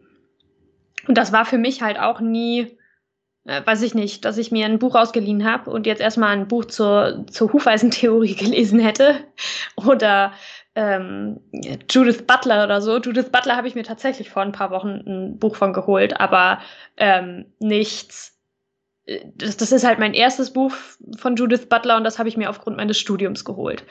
Und 1.08 1.18
das 1.18 1.32
war 1.32 1.46
für 1.46 1.58
mich 1.58 1.82
halt 1.82 2.00
auch 2.00 2.20
nie, 2.20 2.78
äh, 3.46 3.66
weiß 3.66 3.84
ich 3.84 3.94
nicht, 3.94 4.26
dass 4.26 4.38
ich 4.38 4.52
mir 4.52 4.66
ein 4.66 4.80
Buch 4.80 4.96
ausgeliehen 4.96 5.46
habe 5.46 5.70
und 5.72 5.86
jetzt 5.86 6.02
erstmal 6.02 6.36
ein 6.36 6.48
Buch 6.48 6.66
zur, 6.66 7.26
zur 7.30 7.54
Hufeisentheorie 7.54 8.36
gelesen 8.36 8.80
hätte 8.80 9.24
oder 9.76 10.34
ähm, 10.78 11.40
Judith 11.90 12.28
Butler 12.28 12.64
oder 12.64 12.82
so. 12.82 13.00
Judith 13.00 13.32
Butler 13.32 13.58
habe 13.58 13.68
ich 13.68 13.74
mir 13.74 13.84
tatsächlich 13.84 14.30
vor 14.30 14.44
ein 14.44 14.52
paar 14.52 14.70
Wochen 14.70 15.02
ein 15.08 15.40
Buch 15.40 15.56
von 15.56 15.74
geholt, 15.74 16.20
aber 16.20 16.60
ähm, 16.98 17.46
nichts. 17.58 18.38
Äh, 19.08 19.26
das, 19.36 19.58
das 19.58 19.72
ist 19.72 19.84
halt 19.84 19.98
mein 19.98 20.14
erstes 20.14 20.54
Buch 20.54 20.72
von 21.18 21.36
Judith 21.36 21.66
Butler 21.68 21.98
und 21.98 22.04
das 22.04 22.20
habe 22.20 22.30
ich 22.30 22.38
mir 22.38 22.52
aufgrund 22.52 22.78
meines 22.78 23.00
Studiums 23.00 23.44
geholt. 23.44 23.84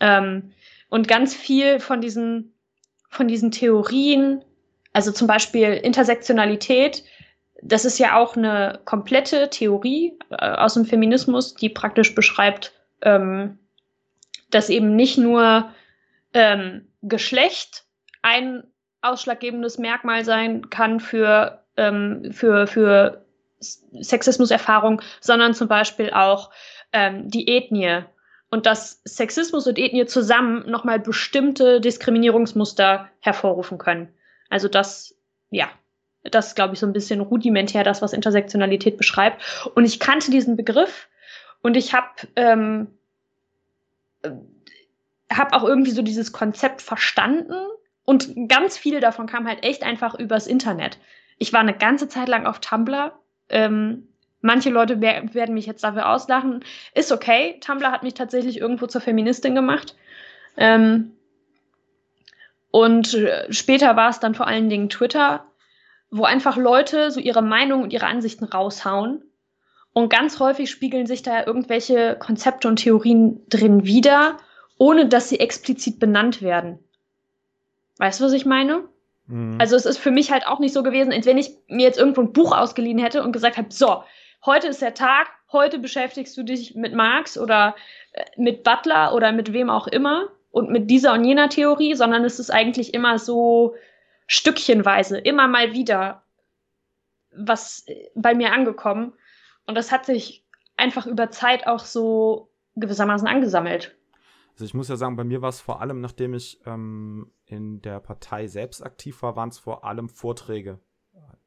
Ähm, 0.00 0.52
und 0.88 1.08
ganz 1.08 1.34
viel 1.34 1.78
von 1.78 2.00
diesen, 2.00 2.54
von 3.10 3.28
diesen 3.28 3.50
Theorien, 3.50 4.42
also 4.94 5.12
zum 5.12 5.26
Beispiel 5.26 5.74
Intersektionalität, 5.74 7.04
das 7.60 7.84
ist 7.84 7.98
ja 7.98 8.16
auch 8.16 8.34
eine 8.34 8.80
komplette 8.86 9.50
Theorie 9.50 10.18
äh, 10.30 10.36
aus 10.36 10.72
dem 10.72 10.86
Feminismus, 10.86 11.54
die 11.54 11.68
praktisch 11.68 12.14
beschreibt, 12.14 12.72
ähm, 13.02 13.58
dass 14.48 14.70
eben 14.70 14.96
nicht 14.96 15.18
nur 15.18 15.70
ähm, 16.34 16.88
Geschlecht 17.02 17.84
ein 18.22 18.64
ausschlaggebendes 19.02 19.78
Merkmal 19.78 20.24
sein 20.24 20.70
kann 20.70 21.00
für, 21.00 21.64
ähm, 21.76 22.32
für, 22.32 22.66
für 22.66 23.24
Sexismuserfahrung, 23.60 25.00
sondern 25.20 25.54
zum 25.54 25.68
Beispiel 25.68 26.10
auch 26.10 26.50
ähm, 26.92 27.28
die 27.30 27.48
Ethnie. 27.48 28.04
Und 28.50 28.66
dass 28.66 29.00
Sexismus 29.04 29.66
und 29.66 29.78
Ethnie 29.78 30.06
zusammen 30.06 30.68
nochmal 30.70 31.00
bestimmte 31.00 31.80
Diskriminierungsmuster 31.80 33.08
hervorrufen 33.20 33.78
können. 33.78 34.08
Also 34.48 34.68
das, 34.68 35.16
ja, 35.50 35.68
das 36.22 36.48
ist, 36.48 36.54
glaube 36.54 36.74
ich, 36.74 36.80
so 36.80 36.86
ein 36.86 36.92
bisschen 36.92 37.20
rudimentär 37.20 37.84
das, 37.84 38.00
was 38.00 38.12
Intersektionalität 38.12 38.96
beschreibt. 38.96 39.42
Und 39.74 39.84
ich 39.84 39.98
kannte 39.98 40.30
diesen 40.30 40.56
Begriff 40.56 41.08
und 41.62 41.76
ich 41.76 41.94
habe 41.94 42.08
ähm, 42.36 42.86
hab 45.36 45.52
auch 45.52 45.64
irgendwie 45.64 45.90
so 45.90 46.02
dieses 46.02 46.32
Konzept 46.32 46.82
verstanden. 46.82 47.54
Und 48.04 48.48
ganz 48.48 48.76
viel 48.76 49.00
davon 49.00 49.26
kam 49.26 49.46
halt 49.46 49.64
echt 49.64 49.82
einfach 49.82 50.14
übers 50.14 50.46
Internet. 50.46 50.98
Ich 51.38 51.52
war 51.52 51.60
eine 51.60 51.74
ganze 51.74 52.08
Zeit 52.08 52.28
lang 52.28 52.46
auf 52.46 52.60
Tumblr. 52.60 53.12
Ähm, 53.48 54.08
manche 54.40 54.70
Leute 54.70 55.00
werden 55.00 55.54
mich 55.54 55.66
jetzt 55.66 55.84
dafür 55.84 56.10
auslachen. 56.10 56.64
Ist 56.94 57.12
okay. 57.12 57.58
Tumblr 57.60 57.90
hat 57.90 58.02
mich 58.02 58.14
tatsächlich 58.14 58.60
irgendwo 58.60 58.86
zur 58.86 59.00
Feministin 59.00 59.54
gemacht. 59.54 59.96
Ähm, 60.56 61.12
und 62.70 63.14
äh, 63.14 63.52
später 63.52 63.96
war 63.96 64.10
es 64.10 64.20
dann 64.20 64.34
vor 64.34 64.46
allen 64.46 64.68
Dingen 64.68 64.88
Twitter, 64.88 65.46
wo 66.10 66.24
einfach 66.24 66.56
Leute 66.56 67.10
so 67.10 67.20
ihre 67.20 67.42
Meinung 67.42 67.82
und 67.82 67.92
ihre 67.92 68.06
Ansichten 68.06 68.44
raushauen. 68.44 69.22
Und 69.92 70.08
ganz 70.08 70.40
häufig 70.40 70.70
spiegeln 70.70 71.06
sich 71.06 71.22
da 71.22 71.46
irgendwelche 71.46 72.16
Konzepte 72.18 72.66
und 72.66 72.76
Theorien 72.76 73.46
drin 73.48 73.84
wieder, 73.84 74.38
ohne 74.78 75.06
dass 75.06 75.28
sie 75.28 75.40
explizit 75.40 75.98
benannt 75.98 76.42
werden. 76.42 76.78
Weißt 77.98 78.20
du, 78.20 78.24
was 78.24 78.32
ich 78.32 78.46
meine? 78.46 78.88
Mhm. 79.26 79.56
Also 79.60 79.76
es 79.76 79.86
ist 79.86 79.98
für 79.98 80.10
mich 80.10 80.30
halt 80.30 80.46
auch 80.46 80.58
nicht 80.58 80.72
so 80.72 80.82
gewesen, 80.82 81.12
als 81.12 81.26
wenn 81.26 81.38
ich 81.38 81.50
mir 81.68 81.84
jetzt 81.84 81.98
irgendwo 81.98 82.22
ein 82.22 82.32
Buch 82.32 82.56
ausgeliehen 82.56 82.98
hätte 82.98 83.22
und 83.22 83.32
gesagt 83.32 83.56
habe, 83.56 83.68
so, 83.70 84.02
heute 84.44 84.68
ist 84.68 84.82
der 84.82 84.94
Tag, 84.94 85.28
heute 85.52 85.78
beschäftigst 85.78 86.36
du 86.36 86.42
dich 86.42 86.74
mit 86.74 86.94
Marx 86.94 87.38
oder 87.38 87.74
äh, 88.12 88.24
mit 88.36 88.64
Butler 88.64 89.14
oder 89.14 89.32
mit 89.32 89.52
wem 89.52 89.70
auch 89.70 89.86
immer 89.86 90.28
und 90.50 90.70
mit 90.70 90.90
dieser 90.90 91.12
und 91.14 91.24
jener 91.24 91.48
Theorie, 91.48 91.94
sondern 91.94 92.24
es 92.24 92.38
ist 92.38 92.50
eigentlich 92.50 92.94
immer 92.94 93.18
so 93.18 93.74
stückchenweise, 94.26 95.18
immer 95.18 95.48
mal 95.48 95.72
wieder 95.72 96.22
was 97.36 97.84
äh, 97.86 98.10
bei 98.14 98.34
mir 98.34 98.52
angekommen. 98.52 99.12
Und 99.66 99.76
das 99.76 99.92
hat 99.92 100.06
sich 100.06 100.44
einfach 100.76 101.06
über 101.06 101.30
Zeit 101.30 101.66
auch 101.66 101.80
so 101.80 102.50
gewissermaßen 102.76 103.28
angesammelt. 103.28 103.96
Also 104.54 104.64
ich 104.64 104.74
muss 104.74 104.88
ja 104.88 104.96
sagen, 104.96 105.16
bei 105.16 105.24
mir 105.24 105.42
war 105.42 105.48
es 105.48 105.60
vor 105.60 105.80
allem, 105.80 106.00
nachdem 106.00 106.32
ich 106.32 106.60
ähm, 106.64 107.32
in 107.44 107.82
der 107.82 107.98
Partei 107.98 108.46
selbst 108.46 108.82
aktiv 108.82 109.20
war, 109.22 109.34
waren 109.34 109.48
es 109.48 109.58
vor 109.58 109.84
allem 109.84 110.08
Vorträge, 110.08 110.78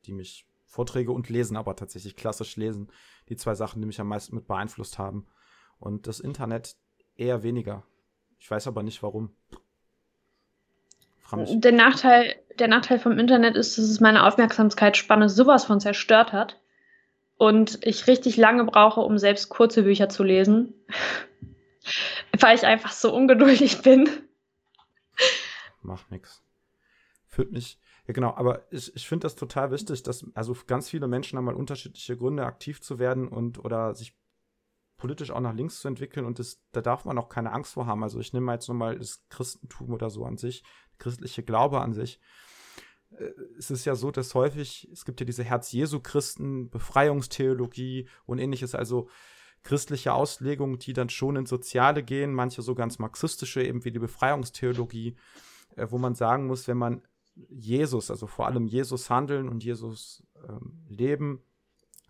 die 0.06 0.12
mich, 0.12 0.46
Vorträge 0.66 1.14
und 1.14 1.30
Lesen, 1.30 1.56
aber 1.56 1.78
tatsächlich 1.78 2.18
klassisch 2.18 2.58
Lesen, 2.58 2.92
die 3.30 3.38
zwei 3.38 3.56
Sachen, 3.56 3.82
die 3.82 3.88
mich 3.88 4.02
am 4.02 4.10
meisten 4.10 4.36
mit 4.36 4.48
beeinflusst 4.48 5.00
haben. 5.00 5.26
Und 5.80 6.08
das 6.08 6.20
Internet 6.20 6.76
eher 7.16 7.44
weniger. 7.44 7.84
Ich 8.40 8.52
weiß 8.52 8.68
aber 8.68 8.84
nicht 8.84 9.02
warum. 9.02 9.32
Der 11.32 11.72
Nachteil, 11.72 12.36
der 12.60 12.68
Nachteil 12.68 13.00
vom 13.00 13.18
Internet 13.18 13.56
ist, 13.56 13.78
dass 13.78 13.86
es 13.86 14.00
meine 14.00 14.26
Aufmerksamkeitsspanne 14.26 15.30
sowas 15.30 15.66
von 15.66 15.80
zerstört 15.80 16.34
hat 16.34 16.60
und 17.38 17.86
ich 17.86 18.08
richtig 18.08 18.38
lange 18.38 18.64
brauche, 18.66 19.02
um 19.02 19.18
selbst 19.18 19.50
kurze 19.50 19.84
Bücher 19.84 20.10
zu 20.10 20.24
lesen, 20.24 20.74
weil 22.40 22.56
ich 22.56 22.66
einfach 22.66 22.92
so 22.92 23.14
ungeduldig 23.14 23.82
bin. 23.82 24.10
Macht 25.82 26.12
nix. 26.12 26.44
Führt 27.28 27.52
mich. 27.52 27.80
Ja, 28.08 28.14
genau, 28.14 28.34
aber 28.36 28.66
ich, 28.72 28.96
ich 28.96 29.08
finde 29.08 29.26
das 29.26 29.36
total 29.36 29.72
wichtig, 29.72 30.02
dass 30.04 30.26
also 30.34 30.56
ganz 30.66 30.90
viele 30.90 31.08
Menschen 31.08 31.38
haben 31.38 31.46
mal 31.46 31.56
unterschiedliche 31.56 32.16
Gründe, 32.16 32.46
aktiv 32.46 32.82
zu 32.82 33.00
werden 33.00 33.28
und 33.28 33.64
oder 33.64 33.94
sich 33.96 34.16
politisch 34.98 35.32
auch 35.32 35.42
nach 35.42 35.54
links 35.54 35.82
zu 35.82 35.88
entwickeln 35.88 36.26
und 36.26 36.40
das, 36.40 36.62
da 36.72 36.82
darf 36.82 37.06
man 37.06 37.18
auch 37.18 37.30
keine 37.30 37.52
Angst 37.52 37.74
vor 37.74 37.86
haben. 37.86 38.04
Also 38.04 38.20
ich 38.20 38.34
nehme 38.34 38.52
jetzt 38.52 38.68
nochmal 38.68 38.98
das 38.98 39.24
Christentum 39.30 39.94
oder 39.94 40.10
so 40.10 40.26
an 40.26 40.38
sich, 40.38 40.64
christliche 40.98 41.44
Glaube 41.44 41.82
an 41.82 41.94
sich. 41.94 42.20
Äh, 43.12 43.32
es 43.58 43.70
ist 43.70 43.86
ja 43.86 43.96
so, 43.96 44.10
dass 44.10 44.34
häufig, 44.34 44.90
es 44.92 45.06
gibt 45.06 45.20
ja 45.20 45.26
diese 45.26 45.44
Herz-Jesu-Christen, 45.44 46.70
Befreiungstheologie 46.70 48.10
und 48.26 48.40
ähnliches, 48.40 48.74
also 48.74 49.10
christliche 49.64 50.14
Auslegungen, 50.14 50.80
die 50.80 50.94
dann 50.94 51.10
schon 51.10 51.36
ins 51.36 51.50
Soziale 51.50 52.04
gehen, 52.04 52.34
manche 52.34 52.62
so 52.62 52.76
ganz 52.76 53.00
marxistische, 53.00 53.64
eben 53.64 53.84
wie 53.86 53.92
die 53.92 54.00
Befreiungstheologie, 54.00 55.16
äh, 55.76 55.88
wo 55.90 55.98
man 55.98 56.16
sagen 56.16 56.48
muss, 56.48 56.68
wenn 56.68 56.78
man 56.78 57.02
Jesus, 57.50 58.10
also 58.10 58.28
vor 58.28 58.48
allem 58.48 58.66
Jesus 58.66 59.10
handeln 59.10 59.48
und 59.48 59.64
Jesus 59.64 60.24
ähm, 60.48 60.86
leben, 60.88 61.42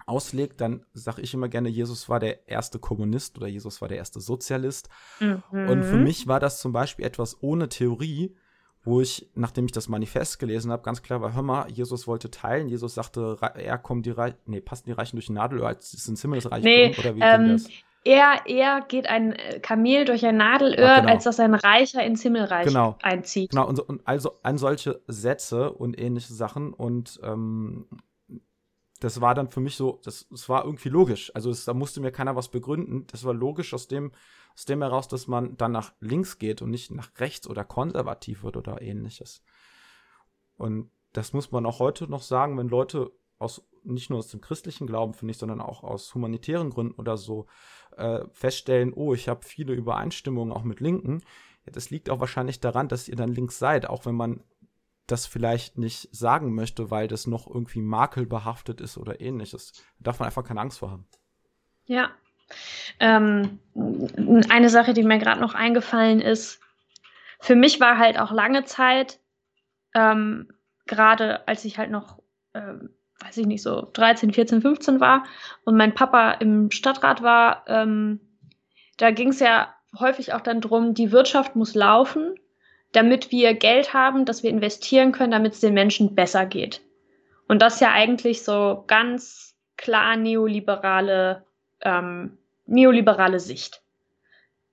auslegt, 0.05 0.61
dann 0.61 0.85
sage 0.93 1.21
ich 1.21 1.33
immer 1.33 1.49
gerne, 1.49 1.67
Jesus 1.67 2.07
war 2.07 2.19
der 2.19 2.47
erste 2.47 2.79
Kommunist 2.79 3.37
oder 3.37 3.47
Jesus 3.47 3.81
war 3.81 3.89
der 3.89 3.97
erste 3.97 4.21
Sozialist. 4.21 4.89
Mhm. 5.19 5.43
Und 5.51 5.83
für 5.83 5.97
mich 5.97 6.27
war 6.27 6.39
das 6.39 6.61
zum 6.61 6.71
Beispiel 6.71 7.05
etwas 7.05 7.43
ohne 7.43 7.67
Theorie, 7.67 8.33
wo 8.87 9.01
ich, 9.01 9.29
nachdem 9.35 9.65
ich 9.65 9.73
das 9.73 9.89
Manifest 9.89 10.39
gelesen 10.39 10.71
habe, 10.71 10.81
ganz 10.81 11.01
klar 11.01 11.21
war, 11.21 11.33
hör 11.33 11.41
mal, 11.41 11.69
Jesus 11.69 12.07
wollte 12.07 12.31
teilen. 12.31 12.69
Jesus 12.69 12.95
sagte, 12.95 13.37
er 13.55 13.77
kommt 13.77 14.05
die 14.05 14.11
Reichen, 14.11 14.37
nee, 14.45 14.61
passen 14.61 14.85
die 14.87 14.93
Reichen 14.93 15.17
durch 15.17 15.25
den 15.25 15.35
Nadelöhr, 15.35 15.67
als 15.67 15.93
ist 15.93 16.07
ins 16.07 16.21
Himmelsreich 16.21 16.63
nee, 16.63 16.91
kommen, 16.91 16.99
oder 16.99 17.15
wie 17.15 17.19
ähm, 17.21 17.51
das? 17.51 17.67
Eher, 18.05 18.45
eher 18.45 18.85
geht 18.87 19.07
ein 19.07 19.33
äh, 19.33 19.59
Kamel 19.59 20.05
durch 20.05 20.25
ein 20.25 20.37
Nadelöhr, 20.37 20.89
Ach, 20.89 21.01
genau. 21.01 21.11
als 21.11 21.25
dass 21.25 21.39
ein 21.41 21.53
Reicher 21.53 22.01
ins 22.05 22.21
Himmelreich 22.21 22.67
genau. 22.67 22.97
einzieht. 23.01 23.49
Genau, 23.49 23.67
und, 23.67 23.79
und 23.81 24.07
also 24.07 24.31
an 24.43 24.57
solche 24.57 25.01
Sätze 25.07 25.73
und 25.73 25.99
ähnliche 25.99 26.33
Sachen 26.33 26.73
und 26.73 27.19
ähm, 27.23 27.87
das 29.01 29.19
war 29.19 29.35
dann 29.35 29.49
für 29.49 29.59
mich 29.59 29.75
so, 29.75 29.99
das, 30.05 30.27
das 30.31 30.47
war 30.47 30.63
irgendwie 30.63 30.89
logisch. 30.89 31.31
Also 31.35 31.51
es, 31.51 31.65
da 31.65 31.73
musste 31.73 31.99
mir 31.99 32.11
keiner 32.11 32.35
was 32.35 32.47
begründen. 32.47 33.05
Das 33.11 33.25
war 33.25 33.33
logisch 33.33 33.73
aus 33.73 33.87
dem, 33.87 34.11
aus 34.57 34.65
dem 34.65 34.81
heraus, 34.81 35.07
dass 35.07 35.27
man 35.27 35.55
dann 35.55 35.71
nach 35.71 35.93
links 35.99 36.39
geht 36.39 36.63
und 36.63 36.71
nicht 36.71 36.89
nach 36.89 37.11
rechts 37.19 37.47
oder 37.47 37.63
konservativ 37.63 38.41
wird 38.41 38.57
oder 38.57 38.81
ähnliches. 38.81 39.43
Und 40.55 40.89
das 41.13 41.31
muss 41.31 41.51
man 41.51 41.65
auch 41.67 41.77
heute 41.77 42.09
noch 42.09 42.23
sagen, 42.23 42.57
wenn 42.57 42.67
Leute 42.67 43.11
aus 43.37 43.63
nicht 43.83 44.09
nur 44.09 44.17
aus 44.17 44.29
dem 44.29 44.41
christlichen 44.41 44.87
Glauben, 44.87 45.13
finde 45.13 45.31
ich, 45.31 45.37
sondern 45.37 45.61
auch 45.61 45.83
aus 45.83 46.13
humanitären 46.13 46.71
Gründen 46.71 46.99
oder 46.99 47.17
so 47.17 47.45
äh, 47.95 48.25
feststellen, 48.31 48.93
oh, 48.93 49.13
ich 49.13 49.29
habe 49.29 49.45
viele 49.45 49.73
Übereinstimmungen 49.73 50.51
auch 50.51 50.63
mit 50.63 50.79
Linken. 50.79 51.21
Ja, 51.65 51.71
das 51.71 51.91
liegt 51.91 52.09
auch 52.09 52.19
wahrscheinlich 52.19 52.59
daran, 52.59 52.87
dass 52.87 53.07
ihr 53.07 53.15
dann 53.15 53.31
links 53.31 53.59
seid, 53.59 53.87
auch 53.87 54.07
wenn 54.07 54.15
man 54.15 54.43
das 55.05 55.27
vielleicht 55.27 55.77
nicht 55.77 56.09
sagen 56.13 56.53
möchte, 56.55 56.89
weil 56.89 57.07
das 57.07 57.27
noch 57.27 57.47
irgendwie 57.47 57.81
makelbehaftet 57.81 58.81
ist 58.81 58.97
oder 58.97 59.21
ähnliches. 59.21 59.71
Da 59.99 60.05
darf 60.05 60.19
man 60.19 60.25
einfach 60.25 60.43
keine 60.43 60.61
Angst 60.61 60.79
vor 60.79 60.89
haben. 60.89 61.07
Ja, 61.85 62.11
ähm, 62.99 63.59
eine 64.49 64.69
Sache, 64.69 64.93
die 64.93 65.03
mir 65.03 65.19
gerade 65.19 65.41
noch 65.41 65.53
eingefallen 65.53 66.21
ist, 66.21 66.59
für 67.39 67.55
mich 67.55 67.79
war 67.79 67.97
halt 67.97 68.19
auch 68.19 68.31
lange 68.31 68.63
Zeit, 68.65 69.19
ähm, 69.93 70.49
gerade 70.85 71.47
als 71.47 71.65
ich 71.65 71.77
halt 71.77 71.91
noch, 71.91 72.19
ähm, 72.53 72.89
weiß 73.19 73.37
ich 73.37 73.45
nicht, 73.45 73.61
so 73.61 73.89
13, 73.93 74.33
14, 74.33 74.61
15 74.61 74.99
war 74.99 75.23
und 75.63 75.77
mein 75.77 75.93
Papa 75.93 76.31
im 76.31 76.71
Stadtrat 76.71 77.21
war, 77.21 77.63
ähm, 77.67 78.19
da 78.97 79.11
ging 79.11 79.29
es 79.29 79.39
ja 79.39 79.73
häufig 79.99 80.33
auch 80.33 80.41
dann 80.41 80.61
drum, 80.61 80.93
die 80.93 81.11
Wirtschaft 81.11 81.55
muss 81.55 81.75
laufen, 81.75 82.35
damit 82.91 83.31
wir 83.31 83.53
Geld 83.53 83.93
haben, 83.93 84.25
das 84.25 84.43
wir 84.43 84.49
investieren 84.49 85.11
können, 85.11 85.31
damit 85.31 85.53
es 85.53 85.59
den 85.59 85.73
Menschen 85.73 86.15
besser 86.15 86.45
geht. 86.45 86.81
Und 87.47 87.61
das 87.61 87.79
ja 87.79 87.91
eigentlich 87.91 88.43
so 88.43 88.83
ganz 88.87 89.55
klar 89.77 90.15
neoliberale 90.15 91.45
ähm, 91.81 92.37
neoliberale 92.65 93.39
Sicht. 93.39 93.81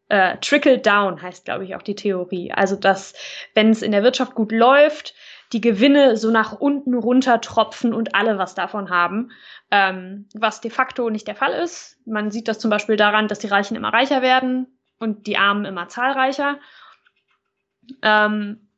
Äh, 0.08 0.36
Trickle 0.38 0.78
down 0.78 1.22
heißt, 1.22 1.44
glaube 1.44 1.64
ich, 1.64 1.74
auch 1.74 1.82
die 1.82 1.94
Theorie. 1.94 2.52
Also, 2.52 2.76
dass, 2.76 3.14
wenn 3.54 3.70
es 3.70 3.82
in 3.82 3.92
der 3.92 4.02
Wirtschaft 4.02 4.34
gut 4.34 4.52
läuft, 4.52 5.14
die 5.52 5.60
Gewinne 5.60 6.16
so 6.16 6.30
nach 6.30 6.52
unten 6.52 6.94
runter 6.94 7.40
tropfen 7.40 7.94
und 7.94 8.14
alle 8.14 8.38
was 8.38 8.54
davon 8.54 8.90
haben, 8.90 9.30
ähm, 9.70 10.28
was 10.34 10.60
de 10.60 10.70
facto 10.70 11.08
nicht 11.10 11.26
der 11.26 11.36
Fall 11.36 11.52
ist. 11.52 11.96
Man 12.06 12.30
sieht 12.30 12.48
das 12.48 12.58
zum 12.58 12.70
Beispiel 12.70 12.96
daran, 12.96 13.28
dass 13.28 13.38
die 13.38 13.46
Reichen 13.46 13.76
immer 13.76 13.92
reicher 13.92 14.20
werden 14.20 14.66
und 14.98 15.26
die 15.26 15.36
Armen 15.38 15.64
immer 15.64 15.88
zahlreicher. 15.88 16.58
Ähm, 18.02 18.68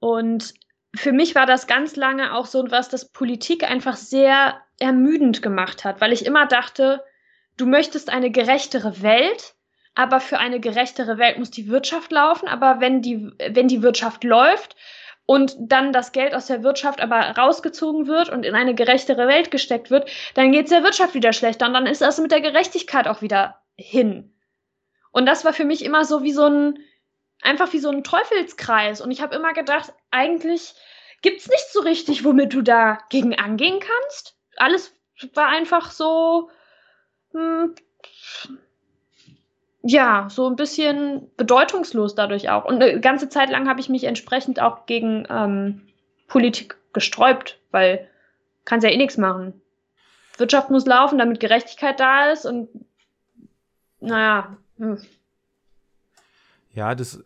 und 0.00 0.54
für 0.94 1.12
mich 1.12 1.34
war 1.34 1.46
das 1.46 1.66
ganz 1.66 1.96
lange 1.96 2.34
auch 2.34 2.46
so 2.46 2.70
was, 2.70 2.88
das 2.88 3.10
Politik 3.10 3.68
einfach 3.68 3.96
sehr 3.96 4.60
ermüdend 4.78 5.42
gemacht 5.42 5.84
hat, 5.84 6.00
weil 6.00 6.12
ich 6.12 6.24
immer 6.24 6.46
dachte, 6.46 7.04
du 7.56 7.66
möchtest 7.66 8.10
eine 8.10 8.30
gerechtere 8.30 9.02
Welt, 9.02 9.54
aber 9.94 10.20
für 10.20 10.38
eine 10.38 10.60
gerechtere 10.60 11.18
Welt 11.18 11.38
muss 11.38 11.50
die 11.50 11.68
Wirtschaft 11.68 12.12
laufen, 12.12 12.48
aber 12.48 12.80
wenn 12.80 13.02
die, 13.02 13.32
wenn 13.50 13.68
die 13.68 13.82
Wirtschaft 13.82 14.22
läuft 14.22 14.76
und 15.26 15.56
dann 15.58 15.92
das 15.92 16.12
Geld 16.12 16.34
aus 16.34 16.46
der 16.46 16.62
Wirtschaft 16.62 17.00
aber 17.00 17.18
rausgezogen 17.20 18.06
wird 18.06 18.28
und 18.28 18.46
in 18.46 18.54
eine 18.54 18.74
gerechtere 18.74 19.26
Welt 19.26 19.50
gesteckt 19.50 19.90
wird, 19.90 20.08
dann 20.34 20.52
geht 20.52 20.64
es 20.64 20.70
der 20.70 20.84
Wirtschaft 20.84 21.14
wieder 21.14 21.32
schlechter 21.32 21.66
und 21.66 21.74
dann 21.74 21.86
ist 21.86 22.00
das 22.00 22.18
mit 22.18 22.30
der 22.30 22.40
Gerechtigkeit 22.40 23.08
auch 23.08 23.20
wieder 23.20 23.60
hin. 23.76 24.34
Und 25.10 25.26
das 25.26 25.44
war 25.44 25.52
für 25.52 25.64
mich 25.64 25.84
immer 25.84 26.04
so 26.04 26.22
wie 26.22 26.32
so 26.32 26.46
ein, 26.46 26.78
einfach 27.42 27.72
wie 27.72 27.80
so 27.80 27.90
ein 27.90 28.04
Teufelskreis. 28.04 29.00
Und 29.00 29.10
ich 29.10 29.20
habe 29.20 29.34
immer 29.34 29.52
gedacht, 29.52 29.92
eigentlich 30.10 30.74
gibt 31.22 31.40
es 31.40 31.48
nicht 31.48 31.72
so 31.72 31.80
richtig, 31.80 32.24
womit 32.24 32.54
du 32.54 32.62
da 32.62 32.98
gegen 33.10 33.38
angehen 33.38 33.80
kannst. 33.80 34.37
Alles 34.60 34.94
war 35.34 35.48
einfach 35.48 35.90
so, 35.90 36.50
hm, 37.32 37.74
ja, 39.82 40.28
so 40.30 40.46
ein 40.48 40.56
bisschen 40.56 41.30
bedeutungslos 41.36 42.14
dadurch 42.14 42.50
auch. 42.50 42.64
Und 42.64 42.82
eine 42.82 43.00
ganze 43.00 43.28
Zeit 43.28 43.50
lang 43.50 43.68
habe 43.68 43.80
ich 43.80 43.88
mich 43.88 44.04
entsprechend 44.04 44.60
auch 44.60 44.86
gegen 44.86 45.26
ähm, 45.30 45.88
Politik 46.26 46.76
gesträubt, 46.92 47.58
weil 47.70 48.08
kannst 48.64 48.84
ja 48.84 48.90
eh 48.90 48.96
nichts 48.96 49.16
machen. 49.16 49.60
Wirtschaft 50.36 50.70
muss 50.70 50.86
laufen, 50.86 51.18
damit 51.18 51.40
Gerechtigkeit 51.40 51.98
da 51.98 52.30
ist 52.30 52.44
und 52.44 52.68
naja. 54.00 54.56
Hm. 54.78 54.98
Ja, 56.72 56.94
das 56.94 57.24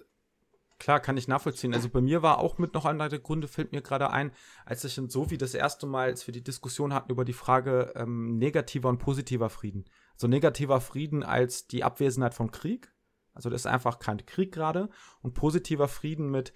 klar 0.83 0.99
kann 0.99 1.17
ich 1.17 1.29
nachvollziehen. 1.29 1.75
Also 1.75 1.89
bei 1.89 2.01
mir 2.01 2.23
war 2.23 2.41
auch 2.41 2.59
mit 2.59 2.75
noch 2.75 2.87
einer 2.87 3.09
der 3.09 3.21
Gründe, 3.21 3.47
fällt 3.47 3.71
mir 3.71 3.83
gerade 3.83 4.11
ein, 4.11 4.33
als 4.67 4.83
ich 4.83 4.99
in 4.99 5.09
Sophie 5.09 5.39
das 5.39 5.55
erste 5.55 5.87
Mal, 5.87 6.09
als 6.09 6.27
wir 6.27 6.33
die 6.33 6.43
Diskussion 6.43 6.93
hatten 6.93 7.13
über 7.13 7.25
die 7.25 7.33
Frage 7.33 7.93
ähm, 7.95 8.37
negativer 8.37 8.89
und 8.89 8.99
positiver 8.99 9.49
Frieden. 9.49 9.85
So 10.17 10.27
also 10.27 10.29
negativer 10.29 10.81
Frieden 10.81 11.23
als 11.23 11.69
die 11.69 11.85
Abwesenheit 11.85 12.35
von 12.35 12.51
Krieg. 12.51 12.93
Also 13.33 13.49
das 13.49 13.61
ist 13.61 13.67
einfach 13.67 14.01
kein 14.01 14.27
Krieg 14.27 14.51
gerade. 14.51 14.89
Und 15.21 15.35
positiver 15.35 15.87
Frieden 15.87 16.33
mit 16.33 16.53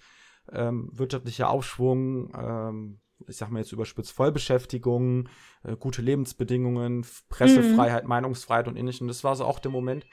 ähm, 0.51 0.89
wirtschaftlicher 0.91 1.49
Aufschwung, 1.49 2.33
ähm, 2.37 2.99
ich 3.27 3.37
sag 3.37 3.49
mal 3.49 3.59
jetzt 3.59 3.71
überspitzt, 3.71 4.11
Vollbeschäftigung, 4.11 5.29
äh, 5.63 5.77
gute 5.77 6.01
Lebensbedingungen, 6.01 7.05
Pressefreiheit, 7.29 8.03
mhm. 8.03 8.09
Meinungsfreiheit 8.09 8.67
und 8.67 8.75
ähnliches. 8.75 8.99
Und 8.99 9.07
das 9.07 9.23
war 9.23 9.37
so 9.37 9.45
auch 9.45 9.59
der 9.59 9.71
Moment, 9.71 10.05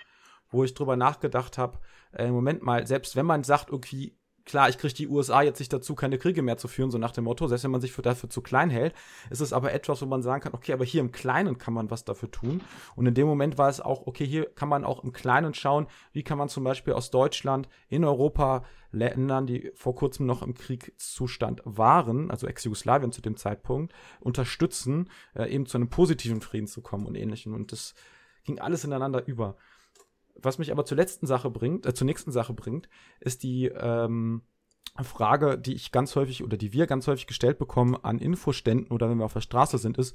wo 0.55 0.65
ich 0.65 0.75
drüber 0.75 0.97
nachgedacht 0.97 1.59
habe, 1.59 1.79
äh, 2.13 2.31
Moment 2.31 2.63
mal, 2.63 2.87
selbst 2.87 3.17
wenn 3.17 3.27
man 3.27 3.45
sagt, 3.45 3.71
irgendwie, 3.71 4.17
klar, 4.45 4.69
ich 4.69 4.79
kriege 4.79 4.95
die 4.95 5.09
USA 5.09 5.43
jetzt 5.43 5.59
nicht 5.59 5.73
dazu, 5.73 5.95
keine 5.95 6.19
Kriege 6.19 6.43
mehr 6.43 6.57
zu 6.57 6.69
führen, 6.69 6.91
so 6.91 6.99
nach 6.99 7.13
dem 7.13 7.25
Motto, 7.25 7.47
selbst 7.49 7.65
wenn 7.65 7.71
man 7.71 7.81
sich 7.81 7.93
für 7.93 8.03
dafür 8.03 8.29
zu 8.31 8.43
klein 8.43 8.71
hält, 8.71 8.95
ist 9.31 9.41
es 9.41 9.53
aber 9.53 9.73
etwas, 9.73 10.03
wo 10.03 10.07
man 10.07 10.23
sagen 10.23 10.43
kann, 10.43 10.55
okay, 10.55 10.73
aber 10.73 10.85
hier 10.85 11.01
im 11.01 11.13
Kleinen 11.13 11.59
kann 11.59 11.75
man 11.75 11.91
was 11.91 12.05
dafür 12.05 12.31
tun. 12.31 12.61
Und 12.95 13.07
in 13.07 13.15
dem 13.15 13.27
Moment 13.27 13.59
war 13.59 13.69
es 13.69 13.81
auch, 13.81 14.07
okay, 14.07 14.27
hier 14.27 14.47
kann 14.47 14.69
man 14.69 14.85
auch 14.85 15.03
im 15.03 15.13
Kleinen 15.13 15.55
schauen, 15.55 15.87
wie 16.13 16.23
kann 16.23 16.39
man 16.39 16.49
zum 16.49 16.65
Beispiel 16.65 16.93
aus 16.93 17.11
Deutschland 17.11 17.69
in 17.89 18.05
Europa 18.05 18.65
Ländern, 18.93 19.47
die 19.47 19.73
vor 19.75 19.95
kurzem 19.95 20.27
noch 20.27 20.43
im 20.43 20.55
Kriegszustand 20.55 21.63
waren, 21.65 22.31
also 22.31 22.47
Ex-Jugoslawien 22.47 23.13
zu 23.13 23.23
dem 23.23 23.37
Zeitpunkt, 23.37 23.93
unterstützen, 24.21 25.11
äh, 25.35 25.53
eben 25.53 25.67
zu 25.67 25.79
einem 25.79 25.89
positiven 25.89 26.41
Frieden 26.41 26.69
zu 26.69 26.81
kommen 26.81 27.07
und 27.07 27.17
ähnlichem. 27.17 27.55
Und 27.55 27.73
das 27.73 27.95
ging 28.45 28.61
alles 28.61 28.85
ineinander 28.85 29.27
über. 29.27 29.57
Was 30.35 30.59
mich 30.59 30.73
aber 30.73 30.85
zur 30.85 30.97
letzten 30.97 31.27
Sache 31.27 31.51
bringt, 31.51 31.87
äh, 31.87 31.95
zur 31.95 32.07
nächsten 32.07 32.33
Sache 32.33 32.53
bringt, 32.53 32.89
ist 33.21 33.43
die 33.43 33.67
ähm, 33.67 34.43
Frage, 35.03 35.59
die 35.59 35.75
ich 35.75 35.93
ganz 35.93 36.15
häufig 36.15 36.45
oder 36.45 36.57
die 36.57 36.73
wir 36.73 36.87
ganz 36.87 37.07
häufig 37.07 37.27
gestellt 37.27 37.59
bekommen 37.59 37.97
an 37.97 38.19
Infoständen 38.19 38.93
oder 38.93 39.09
wenn 39.11 39.19
wir 39.19 39.25
auf 39.25 39.33
der 39.33 39.41
Straße 39.41 39.79
sind, 39.79 39.99
ist, 39.99 40.15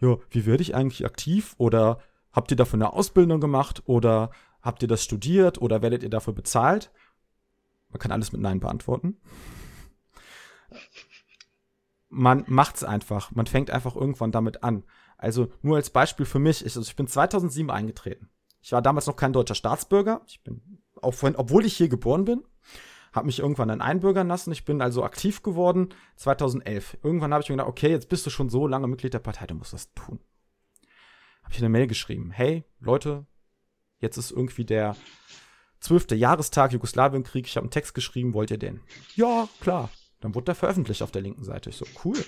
ja, 0.00 0.16
wie 0.30 0.46
werde 0.46 0.62
ich 0.62 0.74
eigentlich 0.74 1.04
aktiv 1.04 1.54
oder 1.58 2.00
habt 2.32 2.50
ihr 2.50 2.56
dafür 2.56 2.78
eine 2.78 2.92
Ausbildung 2.92 3.40
gemacht 3.40 3.82
oder 3.86 4.30
habt 4.62 4.82
ihr 4.82 4.88
das 4.88 5.02
studiert 5.02 5.60
oder 5.60 5.82
werdet 5.82 6.02
ihr 6.02 6.10
dafür 6.10 6.32
bezahlt? 6.32 6.90
Man 7.90 7.98
kann 7.98 8.12
alles 8.12 8.32
mit 8.32 8.40
Nein 8.40 8.60
beantworten. 8.60 9.16
Man 12.08 12.44
macht's 12.46 12.84
einfach. 12.84 13.30
Man 13.32 13.46
fängt 13.46 13.70
einfach 13.70 13.96
irgendwann 13.96 14.32
damit 14.32 14.62
an. 14.64 14.84
Also 15.18 15.50
nur 15.62 15.76
als 15.76 15.90
Beispiel 15.90 16.26
für 16.26 16.38
mich, 16.38 16.64
ich, 16.64 16.76
also 16.76 16.88
ich 16.88 16.96
bin 16.96 17.06
2007 17.06 17.70
eingetreten. 17.70 18.28
Ich 18.66 18.72
war 18.72 18.82
damals 18.82 19.06
noch 19.06 19.14
kein 19.14 19.32
deutscher 19.32 19.54
Staatsbürger. 19.54 20.22
Ich 20.26 20.42
bin, 20.42 20.60
auch 21.00 21.14
vorhin, 21.14 21.36
obwohl 21.36 21.64
ich 21.64 21.76
hier 21.76 21.88
geboren 21.88 22.24
bin, 22.24 22.42
habe 23.12 23.26
mich 23.26 23.38
irgendwann 23.38 23.68
dann 23.68 23.80
einbürgern 23.80 24.26
lassen. 24.26 24.50
Ich 24.50 24.64
bin 24.64 24.82
also 24.82 25.04
aktiv 25.04 25.44
geworden 25.44 25.90
2011. 26.16 26.98
Irgendwann 27.04 27.32
habe 27.32 27.44
ich 27.44 27.48
mir 27.48 27.54
gedacht, 27.54 27.68
okay, 27.68 27.90
jetzt 27.90 28.08
bist 28.08 28.26
du 28.26 28.30
schon 28.30 28.48
so 28.48 28.66
lange 28.66 28.88
Mitglied 28.88 29.14
der 29.14 29.20
Partei, 29.20 29.46
du 29.46 29.54
musst 29.54 29.72
das 29.72 29.94
tun. 29.94 30.18
Habe 31.44 31.52
ich 31.52 31.58
eine 31.58 31.68
Mail 31.68 31.86
geschrieben. 31.86 32.32
Hey, 32.32 32.64
Leute, 32.80 33.24
jetzt 34.00 34.16
ist 34.16 34.32
irgendwie 34.32 34.64
der 34.64 34.96
zwölfte 35.78 36.16
Jahrestag 36.16 36.72
Jugoslawienkrieg. 36.72 37.46
Ich 37.46 37.56
habe 37.56 37.66
einen 37.66 37.70
Text 37.70 37.94
geschrieben, 37.94 38.34
wollt 38.34 38.50
ihr 38.50 38.58
den? 38.58 38.80
Ja, 39.14 39.48
klar. 39.60 39.90
Dann 40.18 40.34
wurde 40.34 40.46
der 40.46 40.54
veröffentlicht 40.56 41.02
auf 41.02 41.12
der 41.12 41.22
linken 41.22 41.44
Seite. 41.44 41.70
Ich 41.70 41.76
so, 41.76 41.86
cool. 42.04 42.18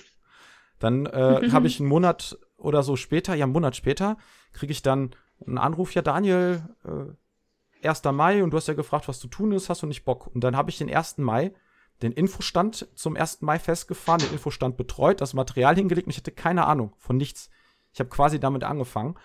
Dann 0.79 1.05
äh, 1.05 1.49
habe 1.51 1.67
ich 1.67 1.81
einen 1.81 1.89
Monat 1.89 2.39
oder 2.55 2.81
so 2.81 2.95
später, 2.95 3.35
ja, 3.35 3.43
einen 3.43 3.51
Monat 3.51 3.75
später, 3.75 4.15
kriege 4.53 4.71
ich 4.71 4.81
dann 4.81 5.13
ein 5.45 5.57
Anruf, 5.57 5.93
ja, 5.93 6.01
Daniel, 6.01 6.63
äh, 6.85 7.87
1. 7.87 8.11
Mai 8.11 8.43
und 8.43 8.51
du 8.51 8.57
hast 8.57 8.67
ja 8.67 8.73
gefragt, 8.73 9.07
was 9.07 9.19
zu 9.19 9.27
tun 9.27 9.51
ist, 9.51 9.69
hast 9.69 9.83
du 9.83 9.87
nicht 9.87 10.05
Bock? 10.05 10.27
Und 10.27 10.43
dann 10.43 10.55
habe 10.55 10.69
ich 10.69 10.77
den 10.77 10.93
1. 10.93 11.19
Mai, 11.19 11.53
den 12.01 12.11
Infostand 12.11 12.87
zum 12.95 13.15
1. 13.15 13.41
Mai 13.41 13.59
festgefahren, 13.59 14.21
den 14.21 14.33
Infostand 14.33 14.77
betreut, 14.77 15.21
das 15.21 15.33
Material 15.33 15.75
hingelegt 15.75 16.07
und 16.07 16.11
ich 16.11 16.17
hatte 16.17 16.31
keine 16.31 16.65
Ahnung 16.65 16.93
von 16.97 17.17
nichts. 17.17 17.49
Ich 17.93 17.99
habe 17.99 18.09
quasi 18.09 18.39
damit 18.39 18.63
angefangen. 18.63 19.15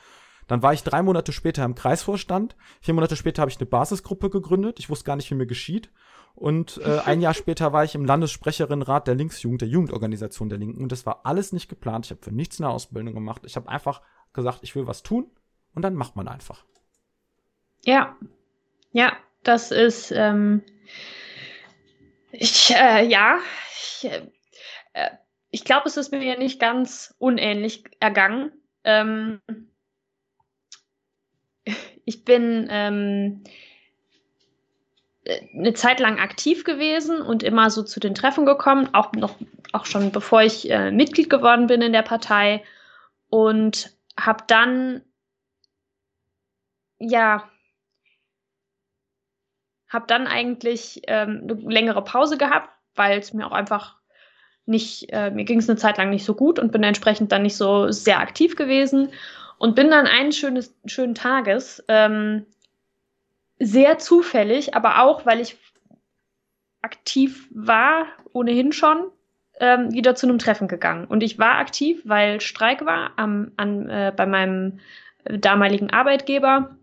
Dann 0.46 0.62
war 0.62 0.72
ich 0.72 0.82
drei 0.82 1.02
Monate 1.02 1.32
später 1.32 1.64
im 1.64 1.74
Kreisvorstand. 1.74 2.54
Vier 2.80 2.94
Monate 2.94 3.16
später 3.16 3.42
habe 3.42 3.50
ich 3.50 3.58
eine 3.58 3.66
Basisgruppe 3.66 4.30
gegründet. 4.30 4.78
Ich 4.78 4.90
wusste 4.90 5.06
gar 5.06 5.16
nicht, 5.16 5.30
wie 5.30 5.34
mir 5.34 5.46
geschieht. 5.46 5.90
Und 6.34 6.80
äh, 6.84 6.98
ein 7.04 7.20
Jahr 7.20 7.34
später 7.34 7.72
war 7.72 7.84
ich 7.84 7.94
im 7.94 8.04
Landessprecherinnenrat 8.04 9.06
der 9.06 9.14
Linksjugend, 9.14 9.62
der 9.62 9.68
Jugendorganisation 9.68 10.48
der 10.48 10.58
Linken. 10.58 10.82
Und 10.82 10.92
das 10.92 11.06
war 11.06 11.20
alles 11.24 11.52
nicht 11.52 11.68
geplant. 11.68 12.06
Ich 12.06 12.10
habe 12.10 12.22
für 12.22 12.32
nichts 12.32 12.60
eine 12.60 12.68
Ausbildung 12.68 13.14
gemacht. 13.14 13.42
Ich 13.46 13.56
habe 13.56 13.68
einfach 13.68 14.02
gesagt, 14.32 14.58
ich 14.62 14.74
will 14.76 14.86
was 14.86 15.02
tun 15.02 15.30
und 15.74 15.82
dann 15.82 15.94
macht 15.94 16.16
man 16.16 16.28
einfach. 16.28 16.64
Ja, 17.84 18.16
ja, 18.92 19.12
das 19.42 19.70
ist, 19.70 20.10
ähm, 20.12 20.62
ich, 22.32 22.70
äh, 22.70 23.06
ja, 23.06 23.38
ich, 23.70 24.10
äh, 24.92 25.10
ich 25.50 25.64
glaube, 25.64 25.88
es 25.88 25.96
ist 25.96 26.10
mir 26.10 26.22
ja 26.22 26.36
nicht 26.36 26.58
ganz 26.58 27.14
unähnlich 27.18 27.84
ergangen. 28.00 28.52
Ähm, 28.84 29.40
ich 32.04 32.24
bin 32.24 32.66
ähm, 32.70 33.44
eine 35.54 35.72
Zeit 35.74 36.00
lang 36.00 36.18
aktiv 36.18 36.64
gewesen 36.64 37.22
und 37.22 37.42
immer 37.42 37.70
so 37.70 37.82
zu 37.82 38.00
den 38.00 38.14
Treffen 38.14 38.46
gekommen, 38.46 38.90
auch 38.92 39.12
noch, 39.12 39.36
auch 39.72 39.86
schon 39.86 40.12
bevor 40.12 40.42
ich 40.42 40.70
äh, 40.70 40.90
Mitglied 40.90 41.30
geworden 41.30 41.66
bin 41.66 41.82
in 41.82 41.92
der 41.92 42.02
Partei 42.02 42.62
und 43.30 43.96
habe 44.18 44.44
dann 44.46 45.02
ja, 46.98 47.48
habe 49.88 50.06
dann 50.08 50.26
eigentlich 50.26 51.02
ähm, 51.06 51.42
eine 51.48 51.54
längere 51.72 52.02
Pause 52.02 52.36
gehabt, 52.36 52.70
weil 52.94 53.18
es 53.18 53.32
mir 53.32 53.46
auch 53.46 53.52
einfach 53.52 53.96
nicht, 54.66 55.12
äh, 55.12 55.30
mir 55.30 55.44
ging 55.44 55.58
es 55.58 55.68
eine 55.68 55.78
Zeit 55.78 55.98
lang 55.98 56.10
nicht 56.10 56.24
so 56.24 56.34
gut 56.34 56.58
und 56.58 56.72
bin 56.72 56.82
entsprechend 56.82 57.32
dann 57.32 57.42
nicht 57.42 57.56
so 57.56 57.90
sehr 57.90 58.18
aktiv 58.18 58.56
gewesen 58.56 59.12
und 59.58 59.74
bin 59.76 59.90
dann 59.90 60.06
eines 60.06 60.36
schönes, 60.36 60.74
schönen 60.86 61.14
Tages 61.14 61.84
ähm, 61.88 62.46
sehr 63.58 63.98
zufällig, 63.98 64.74
aber 64.74 65.02
auch, 65.02 65.26
weil 65.26 65.40
ich 65.40 65.56
aktiv 66.82 67.48
war, 67.50 68.06
ohnehin 68.32 68.72
schon, 68.72 69.10
ähm, 69.60 69.92
wieder 69.92 70.14
zu 70.14 70.26
einem 70.26 70.38
Treffen 70.38 70.68
gegangen. 70.68 71.06
Und 71.06 71.22
ich 71.22 71.38
war 71.38 71.56
aktiv, 71.56 72.02
weil 72.04 72.40
Streik 72.40 72.84
war 72.84 73.12
am, 73.16 73.52
an, 73.56 73.88
äh, 73.88 74.12
bei 74.14 74.26
meinem 74.26 74.80
damaligen 75.24 75.90
Arbeitgeber. 75.90 76.76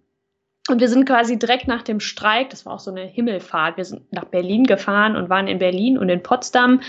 Und 0.69 0.79
wir 0.79 0.89
sind 0.89 1.05
quasi 1.05 1.39
direkt 1.39 1.67
nach 1.67 1.81
dem 1.81 1.99
Streik, 1.99 2.51
das 2.51 2.65
war 2.65 2.73
auch 2.73 2.79
so 2.79 2.91
eine 2.91 3.01
Himmelfahrt, 3.01 3.77
wir 3.77 3.85
sind 3.85 4.11
nach 4.13 4.25
Berlin 4.25 4.65
gefahren 4.65 5.15
und 5.15 5.29
waren 5.29 5.47
in 5.47 5.57
Berlin 5.57 5.97
und 5.97 6.07
in 6.09 6.21
Potsdam 6.21 6.81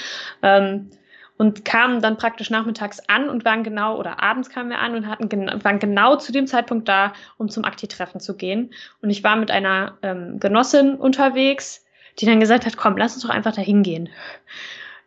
ähm, 0.42 0.90
und 1.38 1.64
kamen 1.64 2.02
dann 2.02 2.18
praktisch 2.18 2.50
nachmittags 2.50 3.00
an 3.08 3.30
und 3.30 3.44
waren 3.46 3.64
genau, 3.64 3.98
oder 3.98 4.22
abends 4.22 4.50
kamen 4.50 4.68
wir 4.68 4.78
an 4.78 4.94
und 4.94 5.08
hatten 5.08 5.64
waren 5.64 5.78
genau 5.78 6.16
zu 6.16 6.32
dem 6.32 6.46
Zeitpunkt 6.46 6.86
da, 6.86 7.14
um 7.38 7.48
zum 7.48 7.64
Akti-Treffen 7.64 8.20
zu 8.20 8.36
gehen. 8.36 8.74
Und 9.00 9.08
ich 9.08 9.24
war 9.24 9.36
mit 9.36 9.50
einer 9.50 9.96
ähm, 10.02 10.38
Genossin 10.38 10.94
unterwegs, 10.94 11.84
die 12.20 12.26
dann 12.26 12.40
gesagt 12.40 12.66
hat, 12.66 12.76
komm, 12.76 12.98
lass 12.98 13.14
uns 13.14 13.22
doch 13.22 13.30
einfach 13.30 13.54
da 13.54 13.62
hingehen. 13.62 14.10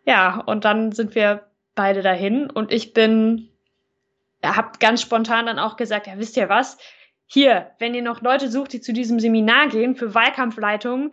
Ja, 0.06 0.42
und 0.42 0.66
dann 0.66 0.92
sind 0.92 1.14
wir 1.14 1.46
beide 1.76 2.02
dahin 2.02 2.50
und 2.50 2.72
ich 2.72 2.94
bin, 2.94 3.50
habe 4.44 4.72
ganz 4.80 5.02
spontan 5.02 5.46
dann 5.46 5.60
auch 5.60 5.78
gesagt, 5.78 6.08
ja, 6.08 6.14
wisst 6.18 6.36
ihr 6.36 6.50
was, 6.50 6.78
hier, 7.28 7.72
wenn 7.80 7.96
ihr 7.96 8.02
noch 8.02 8.22
Leute 8.22 8.50
sucht, 8.50 8.74
die 8.74 8.82
zu 8.82 8.94
diesem 8.94 9.20
Seminar 9.20 9.68
gehen 9.70 9.96
für 9.96 10.14
Wahlkampfleitung, 10.14 11.12